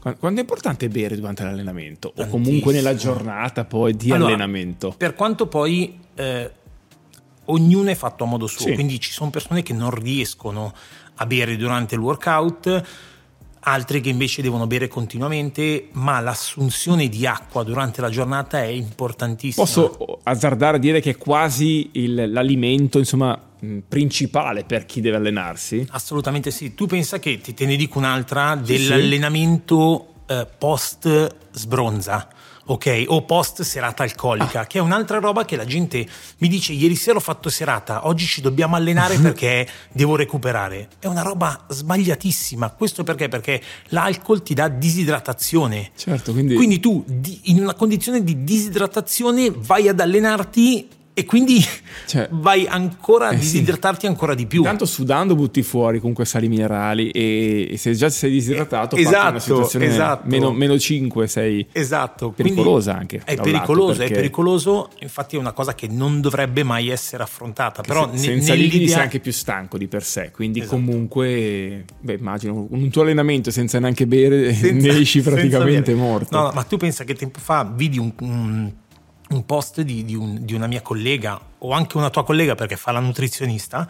Quanto 0.00 0.38
è 0.38 0.40
importante 0.40 0.88
bere 0.88 1.16
durante 1.16 1.42
l'allenamento 1.42 2.12
o 2.16 2.26
comunque 2.28 2.72
nella 2.72 2.94
giornata 2.94 3.64
poi 3.64 3.94
di 3.96 4.10
Allora, 4.12 4.28
allenamento? 4.32 4.94
Per 4.96 5.14
quanto 5.14 5.48
poi 5.48 5.98
eh, 6.14 6.50
ognuno 7.46 7.90
è 7.90 7.94
fatto 7.94 8.24
a 8.24 8.26
modo 8.26 8.46
suo, 8.46 8.66
Sì. 8.66 8.74
quindi 8.74 8.98
ci 9.00 9.10
sono 9.10 9.30
persone 9.30 9.62
che 9.62 9.72
non 9.72 9.90
riescono 9.90 10.72
a 11.16 11.26
bere 11.26 11.56
durante 11.56 11.94
il 11.96 12.00
workout, 12.00 12.84
altre 13.64 14.00
che 14.00 14.08
invece 14.08 14.42
devono 14.42 14.66
bere 14.66 14.88
continuamente, 14.88 15.88
ma 15.92 16.20
l'assunzione 16.20 17.08
di 17.08 17.26
acqua 17.26 17.62
durante 17.62 18.00
la 18.00 18.10
giornata 18.10 18.60
è 18.62 18.66
importantissima. 18.66 19.64
Posso 19.64 20.20
azzardare 20.24 20.76
a 20.76 20.80
dire 20.80 21.00
che 21.00 21.10
è 21.10 21.16
quasi 21.16 21.90
il- 21.92 22.32
l'alimento, 22.32 22.98
insomma, 22.98 23.38
principale 23.88 24.64
per 24.64 24.86
chi 24.86 25.00
deve 25.00 25.16
allenarsi? 25.18 25.86
Assolutamente 25.90 26.50
sì. 26.50 26.74
Tu 26.74 26.86
pensa 26.86 27.18
che 27.20 27.40
ti 27.40 27.54
te 27.54 27.64
ne 27.66 27.76
dico 27.76 27.98
un'altra 27.98 28.56
dell'allenamento 28.56 30.06
eh, 30.26 30.46
post 30.58 31.36
sbronza. 31.52 32.28
Ok, 32.64 33.04
o 33.08 33.24
post 33.24 33.62
serata 33.62 34.04
alcolica, 34.04 34.60
Ah. 34.60 34.66
che 34.66 34.78
è 34.78 34.80
un'altra 34.80 35.18
roba 35.18 35.44
che 35.44 35.56
la 35.56 35.64
gente 35.64 36.06
mi 36.38 36.48
dice: 36.48 36.72
Ieri 36.72 36.94
sera 36.94 37.16
ho 37.16 37.20
fatto 37.20 37.48
serata, 37.50 38.06
oggi 38.06 38.24
ci 38.24 38.40
dobbiamo 38.40 38.76
allenare 38.76 39.16
perché 39.20 39.68
devo 39.90 40.14
recuperare. 40.16 40.88
È 41.00 41.06
una 41.06 41.22
roba 41.22 41.64
sbagliatissima. 41.68 42.70
Questo 42.70 43.02
perché? 43.02 43.28
Perché 43.28 43.60
l'alcol 43.88 44.42
ti 44.42 44.54
dà 44.54 44.68
disidratazione. 44.68 45.90
Certo, 45.96 46.32
quindi... 46.32 46.54
Quindi 46.54 46.78
tu 46.80 47.04
in 47.44 47.60
una 47.60 47.74
condizione 47.74 48.22
di 48.22 48.44
disidratazione 48.44 49.50
vai 49.54 49.88
ad 49.88 49.98
allenarti 50.00 50.88
e 51.14 51.24
quindi 51.24 51.62
Cioè, 52.06 52.28
vai 52.30 52.66
ancora 52.66 53.28
a 53.28 53.32
eh 53.32 53.36
sì. 53.36 53.40
disidratarti 53.40 54.06
ancora 54.06 54.34
di 54.34 54.46
più. 54.46 54.58
Intanto 54.60 54.86
sudando 54.86 55.34
butti 55.34 55.62
fuori 55.62 55.98
comunque 55.98 56.24
sali 56.24 56.48
minerali 56.48 57.10
e, 57.10 57.68
e 57.70 57.76
se 57.76 57.92
già 57.94 58.08
sei 58.10 58.30
disidratato 58.30 58.96
Eh, 58.96 59.00
in 59.02 59.06
una 59.08 59.16
esatto, 59.18 59.38
situazione 59.38 59.86
esatto. 59.86 60.28
meno, 60.28 60.52
meno 60.52 60.78
5 60.78 61.26
sei 61.26 61.66
Esatto, 61.72 62.30
pericolosa 62.30 62.94
quindi 62.94 63.16
anche 63.16 63.32
È 63.32 63.40
pericoloso, 63.40 63.92
è 63.92 63.96
perché 63.96 64.14
pericoloso, 64.14 64.90
infatti 65.00 65.36
è 65.36 65.38
una 65.38 65.52
cosa 65.52 65.74
che 65.74 65.86
non 65.88 66.20
dovrebbe 66.20 66.62
mai 66.62 66.88
essere 66.88 67.22
affrontata, 67.22 67.82
però 67.82 68.04
se- 68.06 68.10
ne- 68.12 68.18
senza 68.18 68.54
nell'idea- 68.54 68.88
sei 68.88 69.02
anche 69.02 69.20
più 69.20 69.32
stanco 69.32 69.78
di 69.78 69.86
per 69.88 70.02
sé 70.04 70.30
quindi 70.32 70.60
Esatto. 70.60 70.76
comunque 70.76 71.84
beh 72.00 72.14
immagino 72.14 72.66
un 72.70 72.90
tuo 72.90 73.02
allenamento 73.02 73.50
senza 73.50 73.78
neanche 73.78 74.06
bere 74.06 74.52
senza- 74.54 74.86
ne 74.92 74.98
esci 74.98 75.20
praticamente 75.20 75.94
morto 75.94 76.36
No, 76.36 76.50
ma 76.54 76.62
tu 76.64 76.76
pensa 76.76 77.04
che 77.04 77.14
tempo 77.14 77.38
fa 77.38 77.70
vidi 77.74 77.98
un, 77.98 78.12
un- 78.20 78.72
un 79.32 79.44
post 79.46 79.80
di, 79.82 80.04
di 80.04 80.14
un- 80.14 80.44
di 80.44 80.54
una 80.54 80.66
mia 80.66 80.82
collega 80.82 81.40
o 81.58 81.72
anche 81.72 81.96
una 81.96 82.10
tua 82.10 82.24
collega 82.24 82.54
perché 82.54 82.76
fa 82.76 82.92
la 82.92 83.00
nutrizionista 83.00 83.88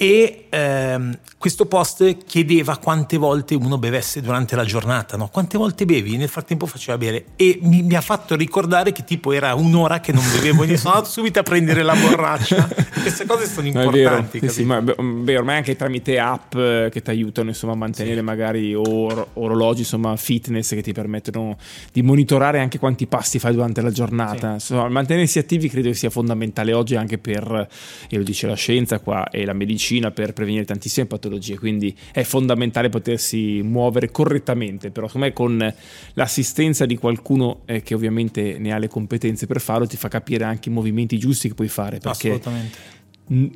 e 0.00 0.44
ehm, 0.48 1.18
questo 1.38 1.66
post 1.66 2.18
chiedeva 2.24 2.76
quante 2.78 3.16
volte 3.16 3.56
uno 3.56 3.78
bevesse 3.78 4.20
durante 4.20 4.54
la 4.54 4.64
giornata, 4.64 5.16
no? 5.16 5.28
quante 5.28 5.58
volte 5.58 5.84
bevi? 5.86 6.16
Nel 6.16 6.28
frattempo 6.28 6.66
faceva 6.66 6.96
bere 6.96 7.26
e 7.34 7.58
mi, 7.62 7.82
mi 7.82 7.96
ha 7.96 8.00
fatto 8.00 8.36
ricordare 8.36 8.92
che 8.92 9.02
tipo 9.02 9.32
era 9.32 9.54
un'ora 9.54 9.98
che 9.98 10.12
non 10.12 10.22
bevevo 10.32 10.62
e 10.62 10.76
sono 10.76 10.94
andato 10.94 11.10
subito 11.10 11.40
a 11.40 11.42
prendere 11.42 11.82
la 11.82 11.94
borraccia. 11.94 12.68
Queste 13.02 13.26
cose 13.26 13.46
sono 13.46 13.68
No, 13.72 13.82
importanti. 13.82 14.38
sì, 14.38 14.48
sì, 14.48 14.64
ma 14.64 14.80
beh, 14.80 14.94
beh, 14.94 15.36
ormai 15.36 15.56
anche 15.56 15.74
tramite 15.74 16.18
app 16.20 16.54
eh, 16.54 16.88
che 16.92 17.02
ti 17.02 17.10
aiutano 17.10 17.48
insomma, 17.48 17.72
a 17.72 17.76
mantenere 17.76 18.22
magari 18.22 18.72
or- 18.74 19.30
orologi 19.34 19.80
insomma, 19.80 20.14
fitness 20.16 20.74
che 20.74 20.82
ti 20.82 20.92
permettono 20.92 21.56
di 21.92 22.02
monitorare 22.02 22.60
anche 22.60 22.78
quanti 22.78 23.08
passi 23.08 23.40
fai 23.40 23.52
durante 23.52 23.80
la 23.80 23.90
giornata. 23.90 24.52
Insomma, 24.52 24.88
mantenersi 24.88 25.40
attivi 25.40 25.68
credo 25.68 25.92
sia 25.92 26.10
fondamentale 26.10 26.72
oggi 26.72 26.94
anche 26.94 27.18
per, 27.18 27.68
e 28.08 28.16
lo 28.16 28.22
dice 28.22 28.46
la 28.46 28.54
scienza 28.54 29.00
qua 29.00 29.28
e 29.30 29.44
la 29.44 29.52
medicina, 29.54 29.86
per 30.12 30.32
prevenire 30.32 30.64
tantissime 30.64 31.06
patologie, 31.06 31.58
quindi 31.58 31.96
è 32.12 32.22
fondamentale 32.22 32.88
potersi 32.88 33.62
muovere 33.62 34.10
correttamente, 34.10 34.90
però 34.90 35.06
secondo 35.06 35.26
me 35.26 35.32
con 35.32 35.74
l'assistenza 36.14 36.86
di 36.86 36.96
qualcuno 36.96 37.62
eh, 37.64 37.82
che 37.82 37.94
ovviamente 37.94 38.58
ne 38.58 38.72
ha 38.72 38.78
le 38.78 38.88
competenze 38.88 39.46
per 39.46 39.60
farlo 39.60 39.86
ti 39.86 39.96
fa 39.96 40.08
capire 40.08 40.44
anche 40.44 40.68
i 40.68 40.72
movimenti 40.72 41.18
giusti 41.18 41.48
che 41.48 41.54
puoi 41.54 41.68
fare. 41.68 41.98
Perché 41.98 42.28
Assolutamente. 42.28 42.96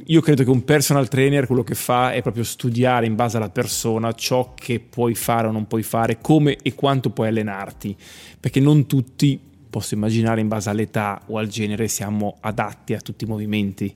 Io 0.07 0.21
credo 0.21 0.45
che 0.45 0.51
un 0.51 0.65
personal 0.65 1.09
trainer 1.09 1.47
quello 1.47 1.63
che 1.65 1.75
fa 1.75 2.13
è 2.13 2.21
proprio 2.21 2.45
studiare 2.45 3.07
in 3.07 3.15
base 3.15 3.39
alla 3.39 3.49
persona 3.49 4.13
ciò 4.13 4.53
che 4.55 4.81
puoi 4.81 5.15
fare 5.15 5.47
o 5.47 5.51
non 5.51 5.67
puoi 5.67 5.83
fare, 5.83 6.19
come 6.21 6.59
e 6.63 6.75
quanto 6.75 7.09
puoi 7.09 7.29
allenarti, 7.29 7.97
perché 8.39 8.61
non 8.61 8.87
tutti, 8.87 9.41
posso 9.71 9.95
immaginare 9.95 10.43
in 10.43 10.49
base 10.49 10.69
all'età 10.69 11.23
o 11.29 11.39
al 11.39 11.47
genere, 11.47 11.89
siamo 11.89 12.37
adatti 12.41 12.93
a 12.93 13.01
tutti 13.01 13.25
i 13.25 13.27
movimenti. 13.27 13.95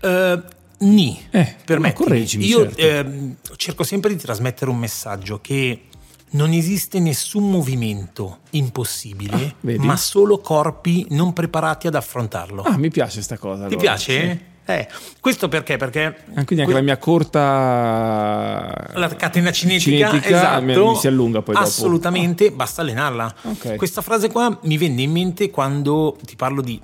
Eh, 0.00 0.42
Ni, 0.82 1.20
Eh, 1.30 1.56
per 1.64 1.78
ma 1.78 1.88
me 1.88 1.92
correggimi, 1.92 2.46
Io 2.46 2.62
certo. 2.72 2.80
ehm, 2.80 3.36
cerco 3.56 3.82
sempre 3.84 4.10
di 4.14 4.16
trasmettere 4.20 4.70
un 4.70 4.78
messaggio 4.78 5.38
che 5.42 5.82
non 6.30 6.52
esiste 6.52 6.98
nessun 7.00 7.50
movimento 7.50 8.38
impossibile, 8.50 9.56
Ah, 9.66 9.74
ma 9.84 9.96
solo 9.96 10.38
corpi 10.38 11.06
non 11.10 11.32
preparati 11.34 11.86
ad 11.86 11.96
affrontarlo. 11.96 12.62
Ah, 12.62 12.78
mi 12.78 12.88
piace 12.90 13.20
sta 13.20 13.36
cosa. 13.36 13.66
Ti 13.66 13.74
allora, 13.74 13.80
piace? 13.80 14.30
sì. 14.30 14.48
Eh, 14.72 14.88
questo 15.18 15.48
perché? 15.48 15.76
Perché 15.76 16.04
Ah, 16.34 16.44
quindi 16.44 16.60
anche 16.60 16.64
que- 16.66 16.74
la 16.74 16.80
mia 16.82 16.96
corta 16.98 18.90
la 18.94 19.08
catena 19.16 19.50
cinetica, 19.50 20.08
cinetica 20.10 20.28
esatto, 20.36 20.62
mi, 20.64 20.76
mi 20.76 20.96
si 20.96 21.06
allunga 21.08 21.42
poi 21.42 21.54
dopo. 21.54 21.66
Assolutamente, 21.66 22.52
basta 22.52 22.80
allenarla. 22.82 23.34
Ok. 23.42 23.74
Questa 23.76 24.00
frase 24.00 24.30
qua 24.30 24.56
mi 24.62 24.78
venne 24.78 25.02
in 25.02 25.10
mente 25.10 25.50
quando 25.50 26.16
ti 26.24 26.36
parlo 26.36 26.62
di 26.62 26.80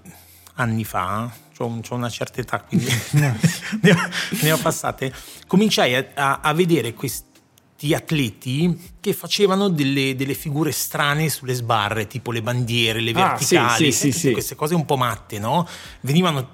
anni 0.56 0.84
fa, 0.84 1.30
ho 1.58 1.80
una 1.90 2.08
certa 2.10 2.40
età, 2.40 2.60
quindi 2.60 2.86
ne, 3.12 3.30
ho, 3.92 3.96
ne 4.42 4.52
ho 4.52 4.58
passate. 4.58 5.12
Cominciai 5.46 5.94
a, 5.94 6.06
a- 6.14 6.40
a 6.42 6.52
vedere 6.52 6.92
questi 6.94 7.94
atleti 7.94 8.94
che 9.00 9.12
facevano 9.12 9.68
delle, 9.68 10.14
delle 10.16 10.32
figure 10.34 10.72
strane 10.72 11.28
sulle 11.28 11.52
sbarre, 11.54 12.06
tipo 12.06 12.32
le 12.32 12.40
bandiere, 12.42 13.00
le 13.00 13.12
Ah, 13.12 13.36
verticali, 13.36 13.92
sì, 13.92 13.98
sì, 13.98 14.00
sì, 14.00 14.10
tutte 14.12 14.26
sì. 14.28 14.32
queste 14.32 14.54
cose 14.54 14.74
un 14.74 14.84
po' 14.86 14.96
matte, 14.96 15.38
no? 15.38 15.66
Venivano, 16.00 16.50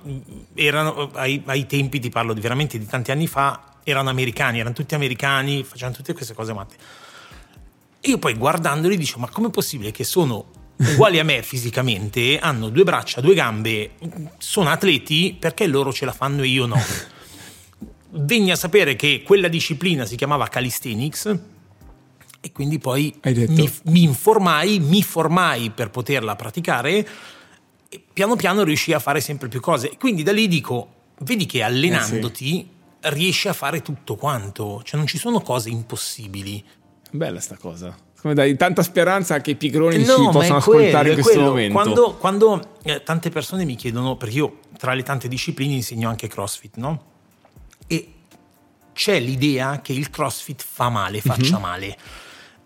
erano 0.55 1.11
ai, 1.15 1.41
ai 1.47 1.67
tempi, 1.67 2.01
ti 2.01 2.09
parlo 2.11 2.33
di 2.33 2.41
veramente 2.41 2.77
di 2.79 2.87
tanti 2.87 3.13
anni 3.13 3.29
fa, 3.29 3.79
erano 3.85 4.11
americani, 4.11 4.59
erano 4.59 4.75
tutti 4.75 4.95
americani, 4.97 5.63
facevano 5.65 5.95
tutte 5.97 6.13
queste 6.13 6.35
cose 6.35 6.53
matte. 6.53 6.77
E 8.01 8.09
io 8.09 8.19
poi 8.19 8.35
guardandoli 8.35 8.97
dico, 8.97 9.21
ma 9.21 9.29
com'è 9.29 9.49
possibile 9.51 9.93
che 9.93 10.03
sono 10.03 10.47
uguali 10.91 11.19
a 11.19 11.25
me 11.25 11.43
fisicamente, 11.43 12.39
hanno 12.39 12.69
due 12.69 12.85
braccia, 12.85 13.21
due 13.21 13.35
gambe, 13.35 13.93
sono 14.39 14.71
atleti, 14.71 15.37
perché 15.39 15.67
loro 15.67 15.93
ce 15.93 16.05
la 16.05 16.13
fanno 16.13 16.43
e 16.43 16.49
io 16.49 16.67
no? 16.67 16.81
Venni 18.15 18.51
a 18.51 18.57
sapere 18.57 18.95
che 18.95 19.23
quella 19.25 19.49
disciplina 19.49 20.05
si 20.05 20.17
chiamava 20.17 20.47
calisthenics 20.49 21.39
e 22.41 22.53
quindi 22.53 22.79
poi 22.79 23.15
mi, 23.23 23.73
mi 23.85 24.03
informai, 24.03 24.81
mi 24.81 25.03
formai 25.03 25.71
per 25.71 25.91
poterla 25.91 26.37
praticare 26.37 27.09
e 27.89 28.03
piano 28.13 28.37
piano 28.37 28.65
riuscii 28.65 28.93
a 28.95 28.99
fare 28.99 29.21
sempre 29.21 29.49
più 29.49 29.61
cose. 29.61 29.97
Quindi 29.99 30.23
da 30.23 30.33
lì 30.33 30.49
dico, 30.49 30.93
vedi 31.21 31.47
che 31.47 31.63
allenandoti 31.63 32.69
riesci 33.01 33.49
a 33.49 33.53
fare 33.53 33.81
tutto 33.83 34.17
quanto, 34.17 34.83
cioè 34.85 34.99
non 34.99 35.07
ci 35.07 35.19
sono 35.19 35.41
cose 35.41 35.71
impossibili. 35.71 36.65
Bella 37.11 37.41
sta 37.41 37.57
cosa. 37.57 37.97
Come 38.23 38.35
dai 38.35 38.57
tanta 38.57 38.85
speranza 38.85 39.41
che 39.41 39.51
i 39.51 39.57
pigroni 39.57 39.99
ci 39.99 40.07
No, 40.07 40.29
è 40.29 40.33
possano 40.33 40.59
ascoltare 40.59 41.09
in 41.09 41.15
questo 41.15 41.33
quello. 41.33 41.49
momento. 41.49 41.73
Quando, 41.75 42.15
quando, 42.15 42.69
eh, 42.85 43.03
tante 43.03 43.31
persone 43.31 43.65
mi 43.65 43.75
chiedono, 43.75 44.17
perché 44.17 44.37
io 44.37 44.59
tra 44.79 44.95
le 44.95 45.03
tante 45.03 45.27
discipline 45.27 45.75
insegno 45.75 46.09
anche 46.09 46.29
CrossFit, 46.29 46.77
no? 46.77 47.03
E 47.89 48.13
c'è 48.93 49.19
l'idea 49.19 49.81
che 49.81 49.93
il 49.93 50.09
CrossFit 50.09 50.63
fa 50.63 50.89
male, 50.89 51.21
faccia 51.21 51.57
Mhm. 51.57 51.61
male. 51.63 51.97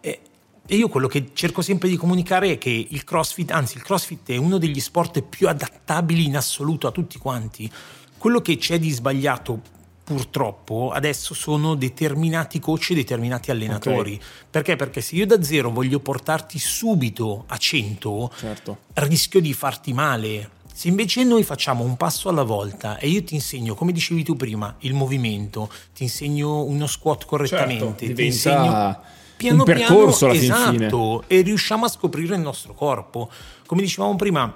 E, 0.01 0.21
e 0.67 0.77
io 0.77 0.89
quello 0.89 1.07
che 1.09 1.31
cerco 1.33 1.63
sempre 1.63 1.89
di 1.89 1.97
comunicare 1.97 2.51
è 2.53 2.59
che 2.59 2.69
il 2.91 3.05
CrossFit, 3.05 3.51
anzi 3.51 3.79
il 3.79 3.83
CrossFit 3.83 4.29
è 4.33 4.37
uno 4.37 4.59
degli 4.59 4.81
sport 4.81 5.23
più 5.23 5.49
adattabili 5.49 6.27
in 6.27 6.37
assoluto 6.37 6.87
a 6.87 6.91
tutti 6.91 7.17
quanti. 7.19 7.71
Quello 8.19 8.43
che 8.43 8.59
c'è 8.59 8.79
di 8.79 8.91
sbagliato 8.91 9.61
purtroppo 10.07 10.93
adesso 10.93 11.35
sono 11.35 11.75
determinati 11.75 12.61
coach 12.61 12.91
e 12.91 12.95
determinati 12.95 13.51
allenatori. 13.51 14.21
Perché? 14.49 14.77
Perché 14.77 15.01
se 15.01 15.17
io 15.17 15.27
da 15.27 15.43
zero 15.43 15.71
voglio 15.71 15.99
portarti 15.99 16.61
subito 16.61 17.43
a 17.49 17.57
100, 17.57 18.33
Certo. 18.39 18.79
rischio 18.95 19.41
di 19.41 19.53
farti 19.53 19.93
male. 19.93 20.51
Se 20.73 20.87
invece 20.87 21.25
noi 21.25 21.43
facciamo 21.43 21.83
un 21.83 21.97
passo 21.97 22.29
alla 22.29 22.45
volta 22.45 22.99
e 22.99 23.09
io 23.09 23.25
ti 23.25 23.35
insegno, 23.35 23.75
come 23.75 23.91
dicevi 23.91 24.23
tu 24.23 24.37
prima, 24.37 24.77
il 24.81 24.95
movimento, 24.95 25.69
ti 25.93 26.05
insegno 26.05 26.63
uno 26.63 26.87
squat 26.87 27.25
correttamente, 27.25 28.07
Certo, 28.07 28.15
ti 28.15 28.25
insegno 28.25 29.01
piano 29.37 29.59
un 29.59 29.65
percorso 29.65 30.29
piano, 30.29 30.41
esatto, 30.41 31.25
e 31.27 31.41
riusciamo 31.41 31.85
a 31.85 31.89
scoprire 31.89 32.37
il 32.37 32.43
nostro 32.43 32.75
corpo. 32.75 33.29
Come 33.67 33.83
dicevamo 33.83 34.15
prima, 34.15 34.55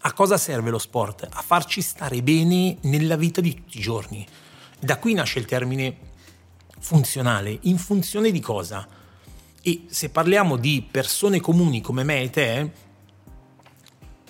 a 0.00 0.12
cosa 0.12 0.36
serve 0.36 0.68
lo 0.68 0.78
sport? 0.78 1.26
A 1.30 1.42
farci 1.42 1.80
stare 1.80 2.22
bene 2.22 2.76
nella 2.82 3.16
vita 3.16 3.40
di 3.40 3.54
tutti 3.54 3.78
i 3.78 3.80
giorni. 3.80 4.26
Da 4.80 4.96
qui 4.98 5.14
nasce 5.14 5.38
il 5.38 5.44
termine 5.44 5.96
funzionale. 6.78 7.58
In 7.62 7.78
funzione 7.78 8.30
di 8.30 8.40
cosa? 8.40 8.86
E 9.60 9.84
se 9.88 10.10
parliamo 10.10 10.56
di 10.56 10.86
persone 10.88 11.40
comuni 11.40 11.80
come 11.80 12.04
me 12.04 12.22
e 12.22 12.30
te, 12.30 12.70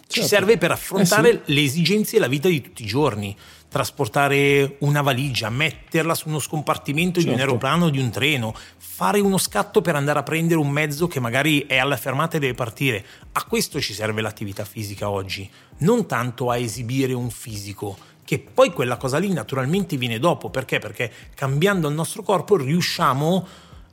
c'è 0.08 0.22
ci 0.22 0.26
serve 0.26 0.56
per 0.56 0.70
affrontare 0.70 1.30
eh 1.30 1.40
sì. 1.44 1.52
le 1.52 1.62
esigenze 1.62 2.12
della 2.12 2.28
vita 2.28 2.48
di 2.48 2.62
tutti 2.62 2.82
i 2.82 2.86
giorni 2.86 3.36
trasportare 3.68 4.76
una 4.80 5.02
valigia, 5.02 5.50
metterla 5.50 6.14
su 6.14 6.28
uno 6.28 6.38
scompartimento 6.38 7.20
certo. 7.20 7.26
di 7.26 7.28
un 7.28 7.38
certo. 7.38 7.50
aeroplano 7.50 7.84
o 7.86 7.90
di 7.90 7.98
un 7.98 8.10
treno, 8.10 8.54
fare 8.78 9.20
uno 9.20 9.36
scatto 9.36 9.82
per 9.82 9.94
andare 9.94 10.18
a 10.18 10.22
prendere 10.22 10.58
un 10.58 10.70
mezzo 10.70 11.06
che 11.06 11.20
magari 11.20 11.66
è 11.66 11.76
alla 11.76 11.98
fermata 11.98 12.38
e 12.38 12.40
deve 12.40 12.54
partire. 12.54 13.04
A 13.32 13.44
questo 13.44 13.80
ci 13.80 13.92
serve 13.92 14.22
l'attività 14.22 14.64
fisica 14.64 15.10
oggi, 15.10 15.48
non 15.78 16.06
tanto 16.06 16.50
a 16.50 16.56
esibire 16.56 17.12
un 17.12 17.30
fisico, 17.30 17.96
che 18.28 18.40
poi 18.40 18.70
quella 18.72 18.98
cosa 18.98 19.16
lì 19.16 19.32
naturalmente 19.32 19.96
viene 19.96 20.18
dopo, 20.18 20.50
perché? 20.50 20.78
Perché 20.78 21.10
cambiando 21.34 21.88
il 21.88 21.94
nostro 21.94 22.22
corpo 22.22 22.58
riusciamo 22.58 23.46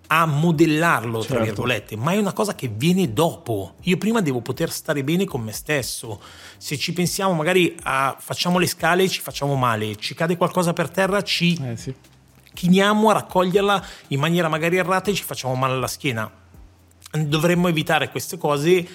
a 0.07 0.25
modellarlo, 0.25 1.21
certo. 1.21 1.35
tra 1.35 1.43
virgolette, 1.45 1.95
ma 1.95 2.11
è 2.11 2.17
una 2.17 2.33
cosa 2.33 2.53
che 2.53 2.67
viene 2.67 3.13
dopo. 3.13 3.75
Io 3.83 3.95
prima 3.95 4.19
devo 4.19 4.41
poter 4.41 4.73
stare 4.73 5.05
bene 5.05 5.23
con 5.23 5.39
me 5.39 5.53
stesso. 5.53 6.19
Se 6.57 6.77
ci 6.77 6.91
pensiamo, 6.91 7.31
magari 7.31 7.77
a, 7.83 8.17
facciamo 8.19 8.59
le 8.59 8.67
scale, 8.67 9.07
ci 9.07 9.21
facciamo 9.21 9.55
male, 9.55 9.95
ci 9.95 10.13
cade 10.13 10.35
qualcosa 10.35 10.73
per 10.73 10.89
terra, 10.89 11.21
ci 11.21 11.57
eh, 11.63 11.77
sì. 11.77 11.95
chiniamo 12.53 13.09
a 13.11 13.13
raccoglierla 13.13 13.85
in 14.09 14.19
maniera 14.19 14.49
magari 14.49 14.75
errata 14.75 15.11
e 15.11 15.13
ci 15.13 15.23
facciamo 15.23 15.55
male 15.55 15.75
alla 15.75 15.87
schiena. 15.87 16.29
Dovremmo 17.09 17.69
evitare 17.69 18.09
queste 18.09 18.37
cose 18.37 18.85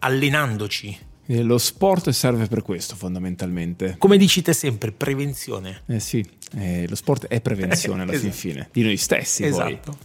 allenandoci. 0.00 1.10
Lo 1.26 1.58
sport 1.58 2.10
serve 2.10 2.46
per 2.46 2.62
questo 2.62 2.96
fondamentalmente. 2.96 3.94
Come 3.98 4.16
dici 4.16 4.42
te 4.42 4.52
sempre, 4.52 4.90
prevenzione. 4.90 5.82
Eh 5.86 6.00
sì, 6.00 6.24
eh, 6.56 6.86
lo 6.88 6.96
sport 6.96 7.26
è 7.26 7.40
prevenzione 7.40 8.02
alla 8.02 8.12
esatto. 8.12 8.30
fin 8.30 8.52
fine, 8.52 8.68
di 8.72 8.82
noi 8.82 8.96
stessi. 8.96 9.44
Esatto. 9.44 9.96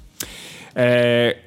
Eh, 0.73 1.37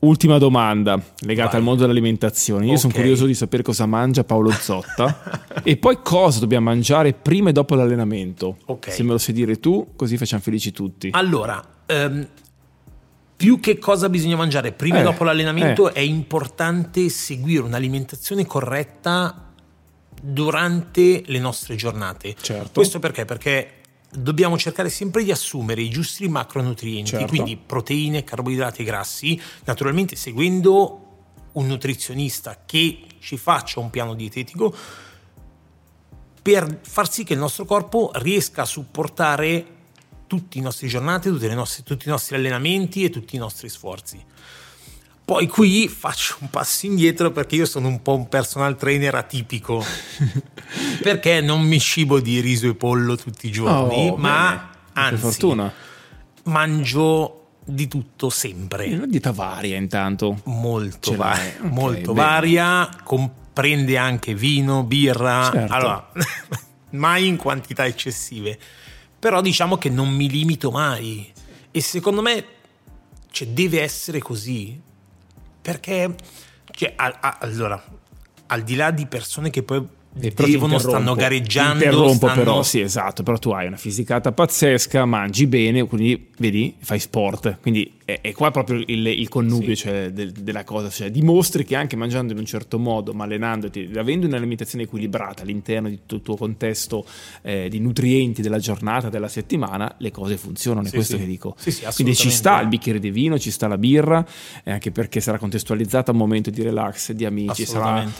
ultima 0.00 0.38
domanda 0.38 1.00
legata 1.20 1.52
Vai. 1.52 1.58
al 1.58 1.62
mondo 1.64 1.80
dell'alimentazione. 1.82 2.64
Io 2.64 2.72
okay. 2.72 2.80
sono 2.80 2.92
curioso 2.92 3.24
di 3.24 3.34
sapere 3.34 3.62
cosa 3.62 3.86
mangia 3.86 4.24
Paolo 4.24 4.50
Zotta 4.50 5.40
e 5.64 5.76
poi 5.78 5.98
cosa 6.02 6.40
dobbiamo 6.40 6.66
mangiare 6.66 7.14
prima 7.14 7.48
e 7.48 7.52
dopo 7.52 7.74
l'allenamento. 7.74 8.58
Okay. 8.66 8.92
Se 8.92 9.02
me 9.02 9.12
lo 9.12 9.18
sai 9.18 9.34
dire 9.34 9.58
tu, 9.58 9.92
così 9.96 10.18
facciamo 10.18 10.42
felici 10.42 10.70
tutti. 10.70 11.08
Allora, 11.12 11.64
um, 11.86 12.28
più 13.38 13.60
che 13.60 13.78
cosa 13.78 14.08
bisogna 14.08 14.34
mangiare 14.34 14.72
prima 14.72 14.96
eh, 14.96 15.00
e 15.02 15.04
dopo 15.04 15.22
l'allenamento, 15.22 15.90
eh. 15.90 15.92
è 15.92 16.00
importante 16.00 17.08
seguire 17.08 17.62
un'alimentazione 17.62 18.44
corretta 18.44 19.52
durante 20.20 21.22
le 21.24 21.38
nostre 21.38 21.76
giornate. 21.76 22.34
Certo. 22.40 22.70
Questo 22.72 22.98
perché? 22.98 23.24
Perché 23.24 23.74
dobbiamo 24.10 24.58
cercare 24.58 24.88
sempre 24.88 25.22
di 25.22 25.30
assumere 25.30 25.82
i 25.82 25.88
giusti 25.88 26.28
macronutrienti, 26.28 27.10
certo. 27.10 27.26
quindi 27.28 27.56
proteine, 27.56 28.24
carboidrati 28.24 28.82
e 28.82 28.84
grassi, 28.84 29.40
naturalmente 29.66 30.16
seguendo 30.16 31.04
un 31.52 31.66
nutrizionista 31.68 32.62
che 32.66 33.02
ci 33.20 33.36
faccia 33.36 33.78
un 33.78 33.90
piano 33.90 34.14
dietetico 34.14 34.74
per 36.42 36.80
far 36.82 37.08
sì 37.08 37.22
che 37.22 37.34
il 37.34 37.38
nostro 37.38 37.64
corpo 37.64 38.10
riesca 38.14 38.62
a 38.62 38.64
supportare 38.64 39.76
tutti 40.28 40.58
i 40.58 40.60
nostri 40.60 40.86
giornate, 40.86 41.30
nostre, 41.30 41.82
tutti 41.82 42.06
i 42.06 42.10
nostri 42.10 42.36
allenamenti 42.36 43.02
e 43.02 43.10
tutti 43.10 43.34
i 43.34 43.38
nostri 43.38 43.68
sforzi. 43.68 44.24
Poi 45.24 45.46
qui 45.46 45.88
faccio 45.88 46.36
un 46.40 46.48
passo 46.48 46.86
indietro 46.86 47.32
perché 47.32 47.56
io 47.56 47.66
sono 47.66 47.88
un 47.88 48.00
po' 48.00 48.14
un 48.14 48.28
personal 48.28 48.76
trainer 48.76 49.16
atipico. 49.16 49.84
perché 51.02 51.40
non 51.40 51.62
mi 51.62 51.80
cibo 51.80 52.20
di 52.20 52.40
riso 52.40 52.68
e 52.68 52.74
pollo 52.74 53.16
tutti 53.16 53.48
i 53.48 53.50
giorni, 53.50 54.08
oh, 54.08 54.16
ma 54.16 54.70
bene. 54.94 55.16
anzi, 55.16 55.54
mangio 56.44 57.38
di 57.62 57.88
tutto 57.88 58.30
sempre. 58.30 58.86
Una 58.94 59.06
dieta 59.06 59.32
varia 59.32 59.76
intanto. 59.76 60.40
Molto, 60.44 61.14
va- 61.14 61.32
okay, 61.32 61.52
molto 61.60 62.14
varia, 62.14 62.88
comprende 63.04 63.98
anche 63.98 64.34
vino, 64.34 64.82
birra. 64.82 65.50
Certo. 65.52 65.72
Allora, 65.72 66.10
mai 66.92 67.26
in 67.26 67.36
quantità 67.36 67.86
eccessive. 67.86 68.58
Però 69.18 69.40
diciamo 69.40 69.76
che 69.76 69.88
non 69.88 70.08
mi 70.10 70.28
limito 70.28 70.70
mai. 70.70 71.30
E 71.70 71.80
secondo 71.80 72.22
me 72.22 72.44
cioè, 73.30 73.48
deve 73.48 73.82
essere 73.82 74.20
così 74.20 74.80
perché, 75.60 76.14
cioè, 76.70 76.92
a, 76.96 77.18
a, 77.20 77.38
allora, 77.40 77.82
al 78.46 78.62
di 78.62 78.74
là 78.74 78.90
di 78.90 79.06
persone 79.06 79.50
che 79.50 79.62
poi 79.62 79.86
e 80.20 80.32
devono, 80.34 80.78
stanno 80.78 81.14
gareggiando. 81.14 81.84
Interrompo 81.84 82.26
stanno... 82.26 82.34
però, 82.34 82.62
sì 82.62 82.80
esatto, 82.80 83.22
però 83.22 83.38
tu 83.38 83.50
hai 83.50 83.66
una 83.66 83.76
fisicata 83.76 84.32
pazzesca, 84.32 85.04
mangi 85.04 85.46
bene, 85.46 85.84
quindi 85.84 86.30
vedi, 86.38 86.74
fai 86.80 86.98
sport, 86.98 87.58
quindi 87.60 87.97
è, 88.08 88.22
è 88.22 88.32
qua 88.32 88.50
proprio 88.50 88.82
il, 88.86 89.06
il 89.06 89.28
connubio 89.28 89.74
sì. 89.74 89.82
cioè, 89.82 90.10
del, 90.10 90.32
della 90.32 90.64
cosa, 90.64 90.88
cioè, 90.88 91.10
dimostri 91.10 91.62
che 91.66 91.76
anche 91.76 91.94
mangiando 91.94 92.32
in 92.32 92.38
un 92.38 92.46
certo 92.46 92.78
modo, 92.78 93.12
ma 93.12 93.24
allenandoti, 93.24 93.90
avendo 93.96 94.26
un'alimentazione 94.26 94.84
equilibrata 94.84 95.42
all'interno 95.42 95.90
di 95.90 95.96
tutto 95.96 96.14
il 96.14 96.22
tuo 96.22 96.36
contesto 96.36 97.04
eh, 97.42 97.68
di 97.68 97.78
nutrienti 97.80 98.40
della 98.40 98.58
giornata, 98.58 99.10
della 99.10 99.28
settimana, 99.28 99.94
le 99.98 100.10
cose 100.10 100.38
funzionano, 100.38 100.86
sì, 100.86 100.92
è 100.92 100.94
questo 100.94 101.16
sì. 101.16 101.20
che 101.20 101.26
dico. 101.26 101.54
quindi 101.94 102.16
ci 102.16 102.30
sta 102.30 102.58
il 102.62 102.68
bicchiere 102.68 102.98
di 102.98 103.10
vino, 103.10 103.38
ci 103.38 103.50
sta 103.50 103.68
la 103.68 103.76
birra, 103.76 104.24
eh, 104.64 104.70
anche 104.70 104.90
perché 104.90 105.20
sarà 105.20 105.36
contestualizzata 105.36 106.10
a 106.10 106.14
un 106.14 106.20
momento 106.20 106.48
di 106.48 106.62
relax, 106.62 107.12
di 107.12 107.26
amici, 107.26 107.66
sarà 107.66 108.10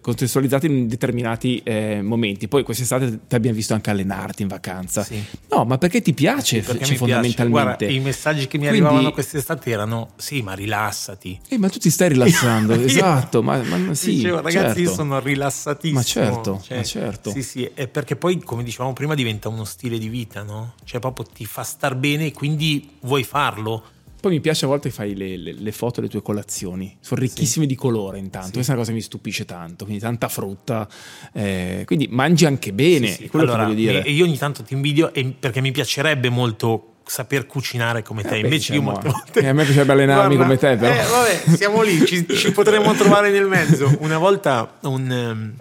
contestualizzata 0.00 0.64
in 0.64 0.88
determinati 0.88 1.60
eh, 1.64 2.00
momenti. 2.00 2.48
Poi 2.48 2.62
quest'estate 2.62 3.20
ti 3.28 3.34
abbiamo 3.34 3.56
visto 3.56 3.74
anche 3.74 3.90
allenarti 3.90 4.40
in 4.40 4.48
vacanza. 4.48 5.02
Sì. 5.02 5.22
No, 5.50 5.66
ma 5.66 5.76
perché 5.76 6.00
ti 6.00 6.14
piace 6.14 6.62
sì, 6.62 6.66
perché 6.66 6.86
cioè, 6.86 6.96
fondamentalmente? 6.96 7.48
Guarda, 7.50 7.86
i 7.86 8.00
messaggi 8.00 8.46
che 8.46 8.56
mi 8.56 8.68
Quindi... 8.68 8.86
arrivavano 8.86 9.16
quest'estate 9.18 9.70
erano 9.70 10.10
sì, 10.14 10.42
ma 10.42 10.52
rilassati. 10.52 11.40
Eh, 11.48 11.58
ma 11.58 11.68
tu 11.68 11.78
ti 11.78 11.90
stai 11.90 12.10
rilassando, 12.10 12.74
esatto, 12.80 13.42
ma, 13.42 13.60
ma 13.62 13.92
sì, 13.92 14.14
Dicevo, 14.14 14.36
ragazzi, 14.36 14.58
certo. 14.58 14.80
io 14.80 14.92
sono 14.92 15.18
rilassatissimo. 15.18 15.98
Ma 15.98 16.04
certo, 16.04 16.62
cioè, 16.64 16.76
ma 16.76 16.84
certo. 16.84 17.30
Sì, 17.32 17.42
sì, 17.42 17.68
è 17.74 17.88
perché 17.88 18.14
poi, 18.14 18.40
come 18.40 18.62
dicevamo 18.62 18.92
prima, 18.92 19.16
diventa 19.16 19.48
uno 19.48 19.64
stile 19.64 19.98
di 19.98 20.08
vita, 20.08 20.44
no? 20.44 20.74
Cioè 20.84 21.00
proprio 21.00 21.26
ti 21.26 21.46
fa 21.46 21.64
star 21.64 21.96
bene 21.96 22.26
e 22.26 22.32
quindi 22.32 22.90
vuoi 23.00 23.24
farlo 23.24 23.96
poi 24.20 24.32
mi 24.32 24.40
piace 24.40 24.64
a 24.64 24.68
volte 24.68 24.90
fai 24.90 25.14
le, 25.14 25.36
le, 25.36 25.52
le 25.52 25.70
foto 25.70 26.00
delle 26.00 26.08
tue 26.10 26.22
colazioni, 26.22 26.96
sono 27.00 27.20
ricchissime 27.20 27.66
sì. 27.66 27.70
di 27.70 27.76
colore 27.76 28.18
intanto, 28.18 28.48
sì. 28.48 28.52
questa 28.54 28.72
è 28.72 28.74
una 28.74 28.82
cosa 28.82 28.92
che 28.92 28.98
mi 28.98 29.04
stupisce 29.04 29.44
tanto, 29.44 29.84
quindi 29.84 30.02
tanta 30.02 30.28
frutta, 30.28 30.88
eh, 31.32 31.84
quindi 31.86 32.08
mangi 32.10 32.44
anche 32.44 32.72
bene, 32.72 33.12
sì, 33.12 33.28
quello 33.28 33.44
allora, 33.44 33.66
che 33.66 33.74
voglio 33.74 33.80
dire. 33.80 34.02
E 34.02 34.10
io 34.10 34.24
ogni 34.24 34.36
tanto 34.36 34.64
ti 34.64 34.74
invidio 34.74 35.12
perché 35.38 35.60
mi 35.60 35.70
piacerebbe 35.70 36.30
molto 36.30 36.94
saper 37.08 37.46
cucinare 37.46 38.02
come 38.02 38.22
te. 38.22 38.36
Eh, 38.36 38.40
Invece 38.40 38.74
io 38.74 38.82
molte 38.82 39.08
volte. 39.08 39.40
Eh, 39.40 39.48
a 39.48 39.52
me 39.52 39.64
piacerebbe 39.64 39.92
allenarmi 39.92 40.36
Guarda, 40.36 40.56
come 40.56 40.58
te, 40.58 40.76
però. 40.76 40.94
Eh, 40.94 41.06
vabbè, 41.06 41.56
siamo 41.56 41.82
lì, 41.82 42.06
ci, 42.06 42.26
ci, 42.28 42.52
potremmo 42.52 42.92
trovare 42.94 43.30
nel 43.30 43.46
mezzo. 43.46 43.90
Una 44.00 44.18
volta 44.18 44.78
un, 44.82 45.10
um, 45.10 45.54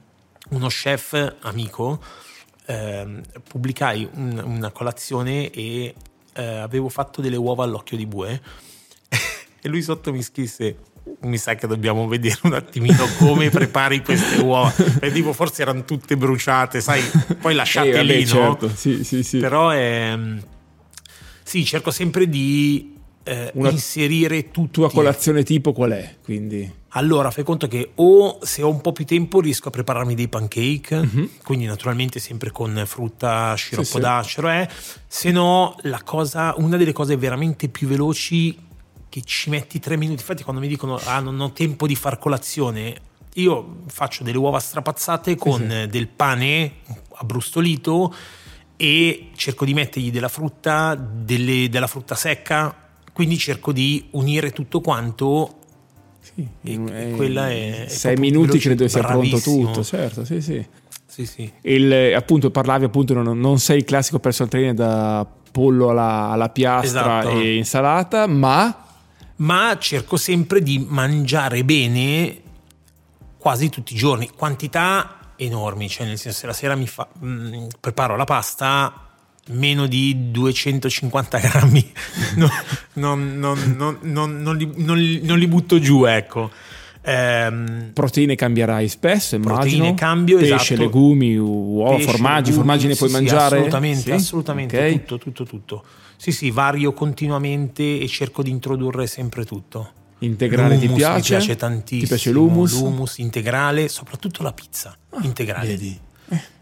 uno 0.49 0.67
chef 0.67 1.35
amico 1.41 1.99
eh, 2.65 3.21
pubblicai 3.47 4.07
un, 4.13 4.41
una 4.45 4.71
colazione 4.71 5.49
e 5.49 5.93
eh, 6.33 6.43
avevo 6.43 6.89
fatto 6.89 7.21
delle 7.21 7.37
uova 7.37 7.63
all'occhio 7.63 7.97
di 7.97 8.05
bue 8.05 8.39
e 9.61 9.69
lui 9.69 9.81
sotto 9.81 10.11
mi 10.11 10.21
scrisse 10.21 10.75
mi 11.21 11.37
sa 11.37 11.55
che 11.55 11.67
dobbiamo 11.67 12.05
vedere 12.07 12.39
un 12.43 12.53
attimino 12.53 13.05
come 13.17 13.49
prepari 13.49 14.03
queste 14.03 14.41
uova 14.41 14.73
e 14.99 15.09
tipo 15.11 15.31
forse 15.31 15.61
erano 15.61 15.85
tutte 15.85 16.17
bruciate 16.17 16.81
sai 16.81 17.01
poi 17.39 17.55
lasciate 17.55 17.91
eh, 17.91 18.03
lì 18.03 18.27
certo. 18.27 18.67
no? 18.67 18.73
sì, 18.75 19.05
sì, 19.05 19.23
sì. 19.23 19.37
però 19.39 19.69
è, 19.69 20.09
ehm, 20.11 20.41
sì 21.47 21.63
cerco 21.63 21.91
sempre 21.91 22.27
di 22.27 22.95
eh, 23.23 23.51
Una 23.55 23.69
inserire 23.69 24.51
tutto. 24.51 24.81
Tua 24.81 24.91
colazione 24.91 25.43
tipo 25.43 25.71
qual 25.73 25.91
è? 25.91 26.15
Quindi? 26.23 26.69
Allora, 26.89 27.31
fai 27.31 27.43
conto 27.43 27.67
che 27.67 27.91
o 27.95 28.39
se 28.41 28.61
ho 28.61 28.69
un 28.69 28.81
po' 28.81 28.91
più 28.91 29.05
tempo 29.05 29.39
riesco 29.39 29.67
a 29.67 29.71
prepararmi 29.71 30.15
dei 30.15 30.27
pancake, 30.27 30.95
uh-huh. 30.95 31.29
quindi 31.43 31.65
naturalmente 31.65 32.19
sempre 32.19 32.51
con 32.51 32.83
frutta, 32.85 33.53
sciroppo 33.55 33.83
sì, 33.83 33.99
d'acero, 33.99 34.49
eh. 34.49 34.69
se 35.05 35.31
no 35.31 35.75
la 35.83 36.01
cosa, 36.03 36.53
una 36.57 36.77
delle 36.77 36.93
cose 36.93 37.17
veramente 37.17 37.67
più 37.67 37.87
veloci 37.87 38.57
che 39.09 39.21
ci 39.23 39.49
metti 39.49 39.79
tre 39.79 39.95
minuti, 39.95 40.19
infatti 40.19 40.43
quando 40.43 40.61
mi 40.61 40.67
dicono 40.67 40.99
ah 41.03 41.19
non 41.19 41.39
ho 41.39 41.51
tempo 41.51 41.85
di 41.85 41.95
far 41.95 42.17
colazione, 42.17 42.95
io 43.35 43.83
faccio 43.87 44.23
delle 44.23 44.37
uova 44.37 44.59
strapazzate 44.59 45.35
con 45.35 45.67
sì. 45.69 45.87
del 45.87 46.07
pane 46.07 46.71
abbrustolito 47.15 48.13
e 48.77 49.29
cerco 49.35 49.65
di 49.65 49.73
mettergli 49.73 50.11
della 50.11 50.29
frutta, 50.29 50.95
delle, 50.95 51.67
della 51.69 51.87
frutta 51.87 52.15
secca, 52.15 52.73
quindi 53.11 53.37
cerco 53.37 53.71
di 53.71 54.07
unire 54.11 54.51
tutto 54.51 54.79
quanto. 54.79 55.55
Sì, 56.19 56.47
e, 56.61 57.13
quella 57.15 57.49
è. 57.49 57.85
Sei 57.87 58.15
minuti 58.15 58.59
credo 58.59 58.87
sia 58.87 59.01
pronto 59.01 59.39
tutto, 59.39 59.83
certo, 59.83 60.23
sì, 60.23 60.41
sì. 60.41 60.65
Sì, 61.05 61.25
sì. 61.25 61.51
Il, 61.61 62.13
appunto, 62.15 62.51
parlavi 62.51 62.85
appunto, 62.85 63.13
non, 63.15 63.39
non 63.39 63.57
sei 63.57 63.77
il 63.77 63.85
classico 63.85 64.19
personal 64.19 64.51
trainer 64.51 64.75
da 64.75 65.25
pollo 65.51 65.89
alla, 65.89 66.29
alla 66.29 66.49
piastra 66.49 67.21
esatto. 67.21 67.39
e 67.39 67.55
insalata, 67.55 68.27
ma... 68.27 68.83
Ma 69.37 69.77
cerco 69.79 70.17
sempre 70.17 70.61
di 70.61 70.83
mangiare 70.87 71.63
bene 71.63 72.41
quasi 73.37 73.69
tutti 73.69 73.93
i 73.93 73.97
giorni, 73.97 74.29
quantità 74.35 75.16
enormi, 75.37 75.89
cioè 75.89 76.05
nel 76.05 76.17
senso 76.17 76.39
se 76.39 76.47
la 76.47 76.53
sera 76.53 76.75
mi 76.75 76.87
fa, 76.87 77.07
mh, 77.19 77.27
mm, 77.27 77.67
preparo 77.79 78.15
la 78.15 78.25
pasta 78.25 79.01
meno 79.49 79.87
di 79.87 80.29
250 80.31 81.37
grammi 81.39 81.91
non, 82.93 83.37
non, 83.37 83.75
non, 83.75 84.41
non 84.41 84.57
li, 84.57 85.21
li, 85.23 85.47
butto 85.47 85.79
giù, 85.79 86.03
ecco. 86.05 86.51
Ehm, 87.01 87.91
proteine 87.93 88.35
cambierai 88.35 88.89
spesso, 88.89 89.35
immagino. 89.35 89.55
Proteine 89.59 89.93
cambio, 89.93 90.37
Pesce, 90.39 90.55
esatto. 90.55 90.81
legumi, 90.81 91.37
uova, 91.37 91.95
Pesce, 91.95 92.11
formaggi, 92.11 92.35
legumi, 92.49 92.55
formaggi 92.55 92.87
ne 92.87 92.95
puoi 92.95 93.09
sì, 93.09 93.15
mangiare? 93.15 93.55
Assolutamente, 93.55 94.01
Sì? 94.01 94.11
assolutamente, 94.11 94.77
Ok. 94.77 94.91
tutto, 94.91 95.17
tutto, 95.17 95.45
tutto. 95.45 95.83
Sì, 96.17 96.31
sì, 96.31 96.51
vario 96.51 96.91
continuamente 96.93 97.99
e 97.99 98.07
cerco 98.07 98.43
di 98.43 98.49
introdurre 98.49 99.07
sempre 99.07 99.45
tutto. 99.45 99.91
Integrale 100.19 100.77
ti 100.79 100.85
L'hummus 100.87 100.97
piace? 101.03 101.33
Mi 101.33 101.39
piace 101.39 101.55
tantissimo. 101.55 102.01
Ti 102.01 102.07
piace 102.07 102.31
l'hummus? 102.31 102.79
L'hummus 102.81 103.17
integrale, 103.19 103.87
soprattutto 103.87 104.41
la 104.43 104.51
pizza 104.53 104.95
integrale. 105.21 105.67
Vedi? 105.67 105.99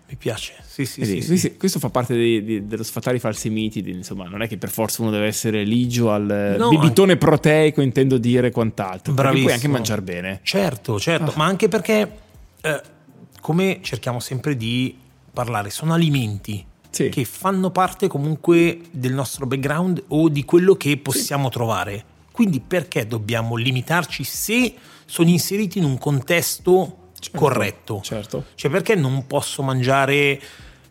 Mi 0.08 0.16
piace. 0.18 0.54
Sì, 0.68 0.86
sì, 0.86 1.00
Vedi, 1.02 1.22
sì, 1.22 1.28
questo, 1.28 1.48
sì. 1.48 1.58
questo 1.58 1.80
fa 1.80 1.90
parte 1.90 2.16
di- 2.16 2.44
di- 2.44 2.68
dello 2.68 2.84
sfatare 2.84 3.16
i 3.16 3.20
falsi 3.20 3.50
miti, 3.50 3.82
di- 3.82 3.92
insomma, 3.92 4.26
non 4.26 4.42
è 4.42 4.48
che 4.48 4.58
per 4.58 4.70
forza 4.70 5.02
uno 5.02 5.10
deve 5.10 5.26
essere 5.26 5.64
ligio 5.64 6.12
al 6.12 6.56
No, 6.60 6.70
bibitone 6.70 7.16
proteico, 7.18 7.82
intendo 7.82 8.18
dire 8.18 8.52
quant'altro. 8.52 9.14
Perché 9.14 9.14
puoi 9.14 9.24
Bravissimo. 9.46 9.54
anche 9.54 9.68
mangiare 9.68 10.02
bene. 10.02 10.40
Certo, 10.44 11.00
certo, 11.00 11.34
ma 11.38 11.46
anche 11.46 11.70
perché, 11.70 12.12
eh, 12.62 12.82
come 13.42 13.80
cerchiamo 13.82 14.20
sempre 14.20 14.56
di 14.58 14.96
parlare, 15.34 15.70
sono 15.70 15.94
alimenti 15.94 16.64
Sì. 16.90 17.10
che 17.10 17.24
fanno 17.26 17.72
parte 17.72 18.08
comunque 18.08 18.82
del 18.92 19.14
nostro 19.14 19.48
background 19.48 20.04
o 20.10 20.30
di 20.30 20.44
quello 20.46 20.76
che 20.76 20.98
possiamo 20.98 21.50
trovare. 21.50 22.04
Quindi 22.36 22.60
perché 22.60 23.08
dobbiamo 23.08 23.56
limitarci 23.56 24.26
se 24.26 24.74
sono 25.06 25.30
inseriti 25.30 25.78
in 25.78 25.86
un 25.86 25.98
contesto 25.98 27.12
corretto? 27.34 28.02
Certo. 28.04 28.48
Cioè 28.56 28.70
perché 28.70 28.94
non 28.96 29.26
posso 29.26 29.64
mangiare, 29.64 30.42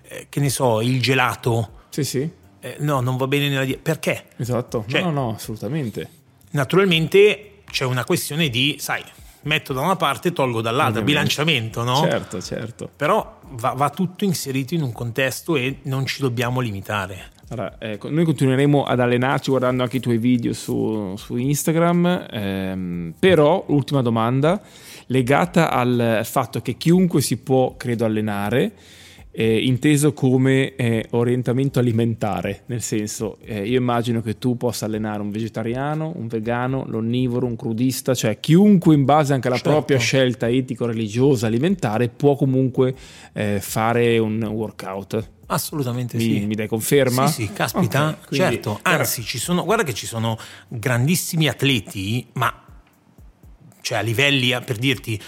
eh, 0.09 0.27
che 0.31 0.41
ne 0.41 0.49
so, 0.49 0.81
il 0.81 1.03
gelato? 1.03 1.83
Sì, 1.91 2.03
sì, 2.03 2.29
Eh, 2.61 2.77
no, 2.79 3.01
non 3.01 3.19
va 3.19 3.27
bene 3.27 3.51
nella 3.51 3.65
dieta. 3.67 3.83
Perché? 3.83 4.25
esatto. 4.39 4.87
Cioè- 4.89 5.03
no, 5.03 5.11
no, 5.11 5.21
no, 5.27 5.35
assolutamente. 5.35 6.09
Naturalmente 6.53 7.63
c'è 7.71 7.85
una 7.85 8.05
questione 8.05 8.49
di, 8.49 8.77
sai, 8.79 9.03
metto 9.43 9.75
da 9.75 9.83
una 9.83 9.97
parte 9.97 10.29
e 10.29 10.33
tolgo 10.33 10.63
dall'altra, 10.63 11.03
Ovviamente. 11.03 11.35
bilanciamento, 11.35 11.83
no? 11.83 11.97
Certo, 12.09 12.41
certo. 12.41 12.91
Però 12.97 13.41
va, 13.51 13.73
va 13.73 13.91
tutto 13.91 14.25
inserito 14.25 14.73
in 14.73 14.81
un 14.83 14.93
contesto 14.93 15.57
e 15.57 15.81
non 15.83 16.07
ci 16.07 16.23
dobbiamo 16.23 16.61
limitare. 16.61 17.33
Allora, 17.49 17.77
ecco, 17.79 18.09
noi 18.09 18.25
continueremo 18.25 18.85
ad 18.85 19.01
allenarci 19.01 19.51
guardando 19.51 19.83
anche 19.83 19.99
i 19.99 20.01
tuoi 20.01 20.17
video 20.17 20.55
su, 20.55 21.15
su 21.17 21.37
Instagram, 21.37 22.27
ehm, 22.31 23.15
però 23.19 23.65
ultima 23.69 24.01
domanda 24.01 24.61
legata 25.07 25.71
al 25.71 26.23
fatto 26.25 26.63
che 26.63 26.75
chiunque 26.79 27.21
si 27.21 27.37
può, 27.37 27.77
credo, 27.77 28.07
allenare, 28.07 28.73
eh, 29.37 29.65
inteso 29.65 30.13
come 30.13 30.77
eh, 30.77 31.07
orientamento 31.11 31.81
alimentare, 31.81 32.63
nel 32.67 32.83
senso 32.83 33.39
eh, 33.43 33.67
io 33.67 33.79
immagino 33.79 34.21
che 34.23 34.39
tu 34.39 34.57
possa 34.57 34.87
allenare 34.87 35.21
un 35.23 35.31
vegetariano, 35.31 36.13
un 36.15 36.29
vegano, 36.29 36.85
l'onnivoro, 36.87 37.47
un 37.47 37.57
crudista, 37.57 38.15
cioè 38.15 38.39
chiunque 38.39 38.95
in 38.95 39.05
base 39.05 39.33
anche 39.33 39.49
alla 39.49 39.57
Certo. 39.57 39.71
propria 39.73 39.99
scelta 39.99 40.49
etico-religiosa 40.49 41.49
alimentare 41.49 42.09
può 42.09 42.37
comunque 42.37 42.95
eh, 43.33 43.59
fare 43.61 44.19
un 44.19 44.41
workout. 44.45 45.31
Assolutamente 45.47 46.17
Mi, 46.17 46.23
sì. 46.23 46.47
mi 46.47 46.55
dai 46.55 46.69
conferma? 46.69 47.27
Sì, 47.27 47.47
sì, 47.47 47.53
caspita, 47.53 48.09
Ok, 48.09 48.29
quindi- 48.29 48.47
certo. 48.47 48.79
Anzi, 48.83 49.23
ci 49.25 49.39
sono, 49.39 49.65
guarda 49.65 49.83
che 49.83 49.93
ci 49.95 50.07
sono 50.07 50.39
grandissimi 50.69 51.49
atleti, 51.49 52.25
ma 52.35 52.63
cioè 53.81 53.99
a 53.99 54.01
livelli, 54.01 54.57
per 54.65 54.77
dirti, 54.79 55.21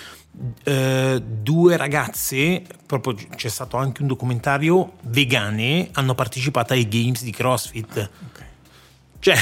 eh, 0.65 1.23
due 1.43 1.77
ragazze, 1.77 2.63
proprio 2.87 3.17
c'è 3.35 3.49
stato 3.49 3.77
anche 3.77 4.03
un 4.03 4.09
documentario 4.09 4.93
vegane, 5.03 5.89
hanno 5.93 6.15
partecipato 6.15 6.73
ai 6.73 6.89
games 6.89 7.23
di 7.23 7.31
CrossFit. 7.31 8.11
Cioè, 9.19 9.37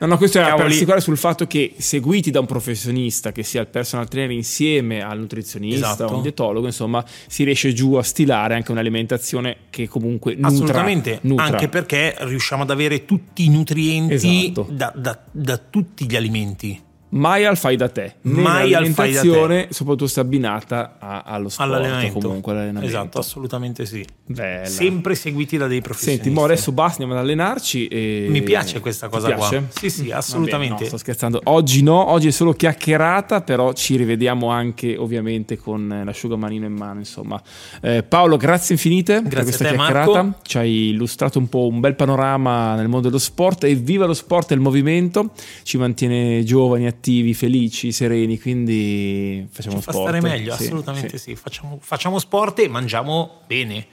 No, 0.00 0.06
no, 0.06 0.16
questo 0.16 0.38
era 0.38 0.54
per 0.54 0.66
assicurare 0.66 1.00
sul 1.00 1.16
fatto 1.16 1.46
che 1.48 1.74
seguiti 1.78 2.30
da 2.30 2.38
un 2.38 2.46
professionista, 2.46 3.32
che 3.32 3.42
sia 3.42 3.60
il 3.60 3.66
personal 3.66 4.08
trainer 4.08 4.30
insieme 4.30 5.02
al 5.02 5.18
nutrizionista 5.18 5.90
Esatto. 5.92 6.12
o 6.12 6.16
un 6.16 6.22
dietologo, 6.22 6.66
insomma, 6.66 7.04
si 7.26 7.42
riesce 7.42 7.72
giù 7.72 7.94
a 7.94 8.02
stilare 8.04 8.54
anche 8.54 8.70
un'alimentazione 8.70 9.56
che 9.70 9.88
comunque 9.88 10.34
nutra. 10.34 10.48
Assolutamente, 10.50 11.18
nutra. 11.22 11.46
anche 11.46 11.68
perché 11.68 12.14
riusciamo 12.20 12.62
ad 12.62 12.70
avere 12.70 13.04
tutti 13.06 13.44
i 13.44 13.48
nutrienti 13.48 14.14
Esatto. 14.14 14.68
da, 14.70 14.92
da- 14.94 15.20
da 15.32 15.56
tutti 15.58 16.06
gli 16.08 16.14
alimenti. 16.14 16.80
Mai 17.10 17.46
al 17.46 17.56
fai 17.56 17.76
da 17.76 17.88
te, 17.88 18.16
Mai 18.22 18.74
al 18.74 18.86
fai 18.88 19.12
da 19.12 19.22
te. 19.22 19.68
soprattutto 19.70 20.06
se 20.08 20.20
abbinata 20.20 20.96
a- 20.98 21.22
allo 21.24 21.48
sport, 21.48 21.68
All'allenamento. 21.70 22.18
comunque 22.20 22.52
all'allenamento. 22.52 22.86
Esatto, 22.86 23.18
assolutamente 23.18 23.86
sì. 23.86 24.04
Bella. 24.26 24.66
Sempre 24.66 25.14
seguiti 25.14 25.56
da 25.56 25.66
dei 25.66 25.80
professionisti. 25.80 26.24
Senti, 26.24 26.38
mo 26.38 26.44
adesso 26.44 26.70
basta, 26.72 27.00
andiamo 27.02 27.14
ad 27.18 27.26
allenarci. 27.26 27.86
E... 27.88 28.26
Mi 28.28 28.42
piace 28.42 28.80
questa 28.80 29.08
cosa 29.08 29.32
qua. 29.32 29.48
piace? 29.48 29.68
Sì, 29.70 29.88
sì, 29.88 30.08
Va 30.08 30.16
assolutamente. 30.18 30.74
bene, 30.74 30.80
no, 30.82 30.86
sto 30.88 30.96
scherzando. 30.98 31.40
Oggi 31.44 31.82
no, 31.82 32.10
oggi 32.10 32.28
è 32.28 32.30
solo 32.30 32.52
chiacchierata, 32.52 33.40
però 33.40 33.72
ci 33.72 33.96
rivediamo 33.96 34.48
anche 34.50 34.96
ovviamente 34.96 35.56
con 35.56 35.90
eh, 35.90 36.04
l'asciugamanino 36.04 36.66
in 36.66 36.74
mano, 36.74 36.98
insomma. 36.98 37.40
Eh, 37.80 38.02
Paolo, 38.02 38.36
grazie 38.36 38.74
infinite 38.74 39.14
per 39.22 39.22
Grazie 39.30 39.42
questa 39.44 39.64
a 39.64 39.70
te, 39.70 39.74
chiacchierata. 39.76 40.22
Marco. 40.22 40.38
Ci 40.42 40.58
hai 40.58 40.88
illustrato 40.90 41.38
un 41.38 41.48
po' 41.48 41.66
un 41.66 41.80
bel 41.80 41.94
panorama 41.94 42.74
nel 42.74 42.88
mondo 42.88 43.06
dello 43.08 43.18
sport 43.18 43.64
e 43.64 43.74
viva 43.76 44.04
lo 44.04 44.12
sport 44.14 44.50
e 44.50 44.54
il 44.54 44.60
movimento. 44.60 45.30
Ci 45.62 45.78
mantiene 45.78 46.44
giovani, 46.44 46.86
attivi, 46.98 47.32
felici, 47.32 47.92
sereni, 47.92 48.38
quindi 48.38 49.46
facciamo 49.50 49.76
Ci 49.76 49.82
fa 49.82 49.92
sport. 49.92 50.08
stare 50.08 50.20
meglio, 50.20 50.54
Sì, 50.56 50.64
assolutamente 50.64 51.16
sì. 51.18 51.30
sì. 51.30 51.36
Facciamo, 51.36 51.78
facciamo 51.80 52.18
sport 52.18 52.58
e 52.58 52.68
mangiamo 52.68 53.40
bene. 53.46 53.86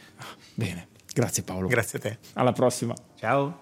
Bene, 0.53 0.87
grazie 1.13 1.43
Paolo. 1.43 1.67
Grazie 1.67 1.99
a 1.99 2.01
te. 2.01 2.17
Alla 2.33 2.51
prossima. 2.51 2.93
Ciao. 3.17 3.59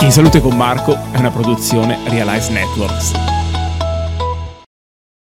In 0.00 0.12
Salute 0.12 0.40
con 0.40 0.56
Marco 0.56 0.92
è 1.12 1.18
una 1.18 1.30
produzione 1.30 1.98
Realize 2.08 2.50
Networks. 2.52 3.37